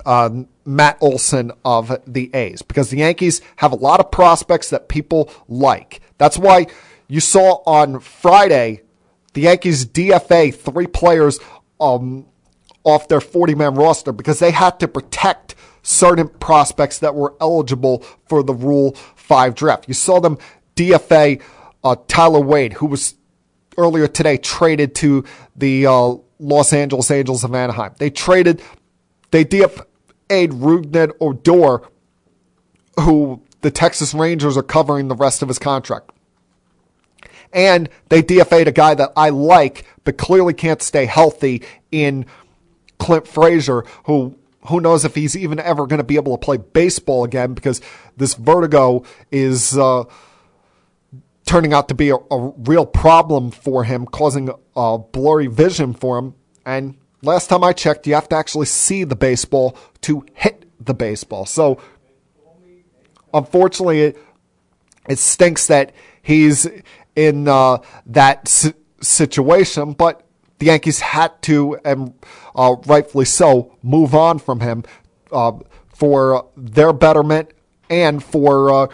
[0.05, 0.29] uh,
[0.65, 5.31] Matt Olson of the A's because the Yankees have a lot of prospects that people
[5.47, 6.01] like.
[6.17, 6.67] That's why
[7.07, 8.81] you saw on Friday
[9.33, 11.39] the Yankees DFA three players
[11.79, 12.25] um,
[12.83, 17.99] off their 40 man roster because they had to protect certain prospects that were eligible
[18.25, 19.87] for the Rule 5 draft.
[19.87, 20.37] You saw them
[20.75, 21.41] DFA
[21.83, 23.15] uh, Tyler Wade, who was
[23.77, 25.23] earlier today traded to
[25.55, 27.93] the uh, Los Angeles Angels of Anaheim.
[27.97, 28.61] They traded,
[29.31, 29.85] they DFA'd
[30.29, 31.87] Rougned Odor,
[33.01, 36.11] who the Texas Rangers are covering the rest of his contract.
[37.51, 41.61] And they DFA'd a guy that I like, but clearly can't stay healthy
[41.91, 42.25] in
[42.97, 46.57] Clint Frazier, who who knows if he's even ever going to be able to play
[46.57, 47.81] baseball again because
[48.17, 50.03] this vertigo is uh,
[51.45, 56.17] turning out to be a, a, real problem for him, causing a blurry vision for
[56.17, 56.35] him.
[56.65, 60.93] And last time I checked, you have to actually see the baseball to hit the
[60.93, 61.45] baseball.
[61.45, 61.81] So,
[63.33, 64.17] unfortunately, it,
[65.09, 66.67] it stinks that he's
[67.15, 70.25] in uh, that si- situation, but
[70.59, 72.13] the Yankees had to, and
[72.55, 74.83] uh, rightfully so, move on from him
[75.31, 75.53] uh,
[75.87, 77.51] for their betterment
[77.89, 78.87] and for uh,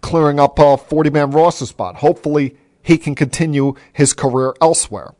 [0.00, 1.96] clearing up a 40 man roster spot.
[1.96, 5.14] Hopefully, he can continue his career elsewhere.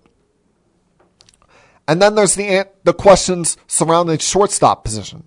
[1.86, 5.26] And then there's the the questions surrounding shortstop position.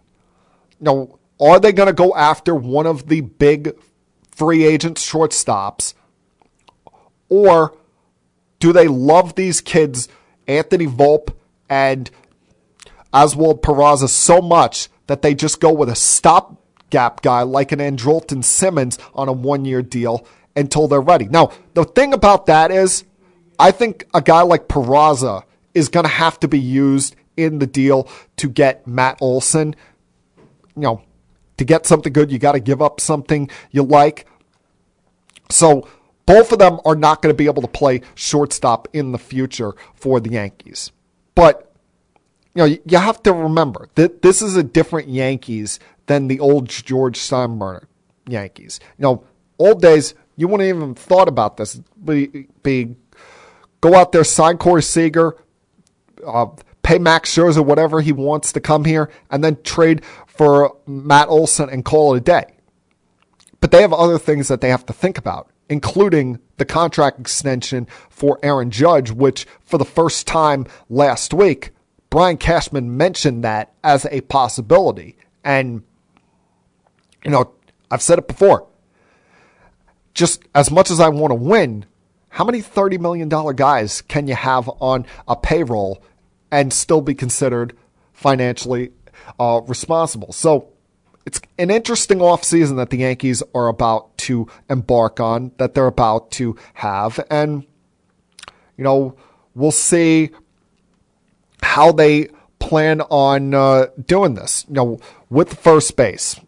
[0.80, 3.78] Know, are they going to go after one of the big
[4.32, 5.94] free agent shortstops,
[7.30, 7.76] or
[8.60, 10.08] do they love these kids
[10.48, 11.34] Anthony Volpe
[11.70, 12.10] and
[13.14, 18.44] Oswald Peraza so much that they just go with a stopgap guy like an Andrelton
[18.44, 21.26] Simmons on a one year deal until they're ready.
[21.26, 23.04] Now, the thing about that is,
[23.60, 25.44] I think a guy like Peraza
[25.74, 29.76] is going to have to be used in the deal to get Matt Olson.
[30.76, 31.02] You know,
[31.58, 34.28] to get something good, you got to give up something you like.
[35.50, 35.88] So
[36.26, 39.74] both of them are not going to be able to play shortstop in the future
[39.96, 40.92] for the Yankees.
[41.36, 41.67] But
[42.58, 46.68] you know, you have to remember that this is a different Yankees than the old
[46.68, 47.86] George Steinbrenner
[48.28, 48.80] Yankees.
[48.98, 49.24] You know,
[49.60, 51.80] old days you wouldn't even have thought about this.
[52.04, 52.96] Be, be
[53.80, 55.38] go out there, sign Corey Seager,
[56.26, 56.48] uh,
[56.82, 61.70] pay Max Scherzer whatever he wants to come here, and then trade for Matt Olson
[61.70, 62.46] and call it a day.
[63.60, 67.86] But they have other things that they have to think about including the contract extension
[68.10, 71.72] for Aaron Judge, which for the first time last week,
[72.10, 75.18] Brian Cashman mentioned that as a possibility.
[75.44, 75.84] And,
[77.24, 77.52] you know,
[77.92, 78.68] I've said it before.
[80.14, 81.86] Just as much as I want to win,
[82.30, 86.02] how many $30 million guys can you have on a payroll
[86.52, 87.76] and still be considered
[88.14, 88.92] financially
[89.40, 90.32] uh, responsible?
[90.32, 90.70] So,
[91.26, 96.32] it's an interesting offseason that the Yankees are about to embark on, that they're about
[96.32, 97.20] to have.
[97.30, 97.66] And,
[98.78, 99.18] you know,
[99.54, 100.30] we'll see
[101.78, 102.28] how they
[102.58, 104.66] plan on uh, doing this.
[104.68, 105.00] You know,
[105.30, 106.40] with first base.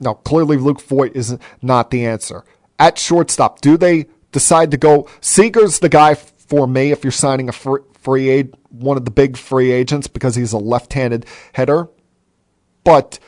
[0.00, 2.44] Now, clearly Luke Voit is not the answer.
[2.76, 5.08] At shortstop, do they decide to go?
[5.20, 9.12] Seager's the guy for me if you're signing a free, free aid, one of the
[9.12, 11.88] big free agents because he's a left-handed hitter.
[12.82, 13.20] But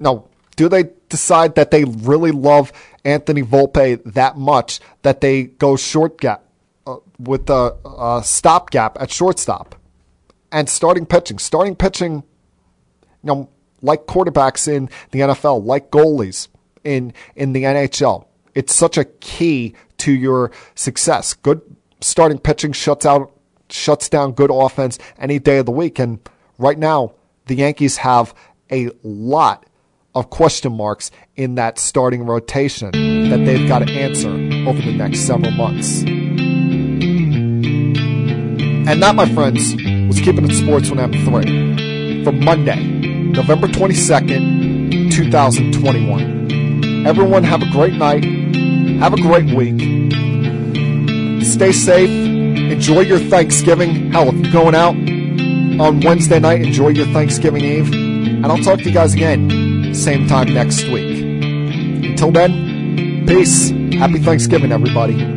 [0.00, 2.72] no, do they decide that they really love
[3.04, 6.42] Anthony Volpe that much that they go short gap
[6.88, 9.76] uh, with a, a stopgap at shortstop
[10.52, 11.38] and starting pitching?
[11.38, 12.22] Starting pitching,
[13.22, 13.48] you know,
[13.82, 16.48] like quarterbacks in the NFL, like goalies
[16.84, 18.26] in in the NHL.
[18.54, 21.34] It's such a key to your success.
[21.34, 21.60] Good
[22.00, 23.32] starting pitching shuts out
[23.70, 25.98] shuts down good offense any day of the week.
[25.98, 26.18] And
[26.56, 27.14] right now,
[27.46, 28.34] the Yankees have
[28.70, 29.66] a lot
[30.14, 32.90] of question marks in that starting rotation
[33.30, 34.30] that they've got to answer
[34.68, 36.02] over the next several months.
[38.88, 39.74] And that, my friends,
[40.08, 47.06] was Keeping It Sports on M3 for Monday, November 22nd, 2021.
[47.06, 48.24] Everyone have a great night.
[49.00, 49.78] Have a great week.
[51.44, 52.08] Stay safe.
[52.08, 54.10] Enjoy your Thanksgiving.
[54.10, 57.92] Hell, if you're going out on Wednesday night, enjoy your Thanksgiving Eve.
[57.92, 61.24] And I'll talk to you guys again, same time next week.
[62.06, 63.68] Until then, peace.
[63.98, 65.36] Happy Thanksgiving, everybody.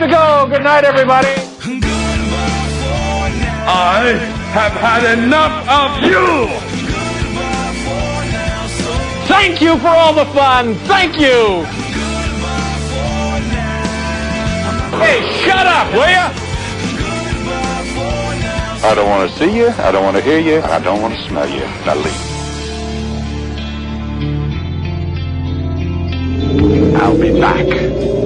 [0.00, 0.48] To go.
[0.50, 1.28] Good night, everybody.
[3.68, 4.16] I
[4.56, 6.48] have had enough of you!
[9.28, 10.74] Thank you for all the fun.
[10.86, 11.64] Thank you.
[14.96, 16.32] Hey, shut up, will ya?
[18.82, 21.14] I don't want to see you, I don't want to hear you, I don't want
[21.14, 21.66] to smell you.
[21.84, 22.30] Now leave.
[26.96, 28.19] I'll be back.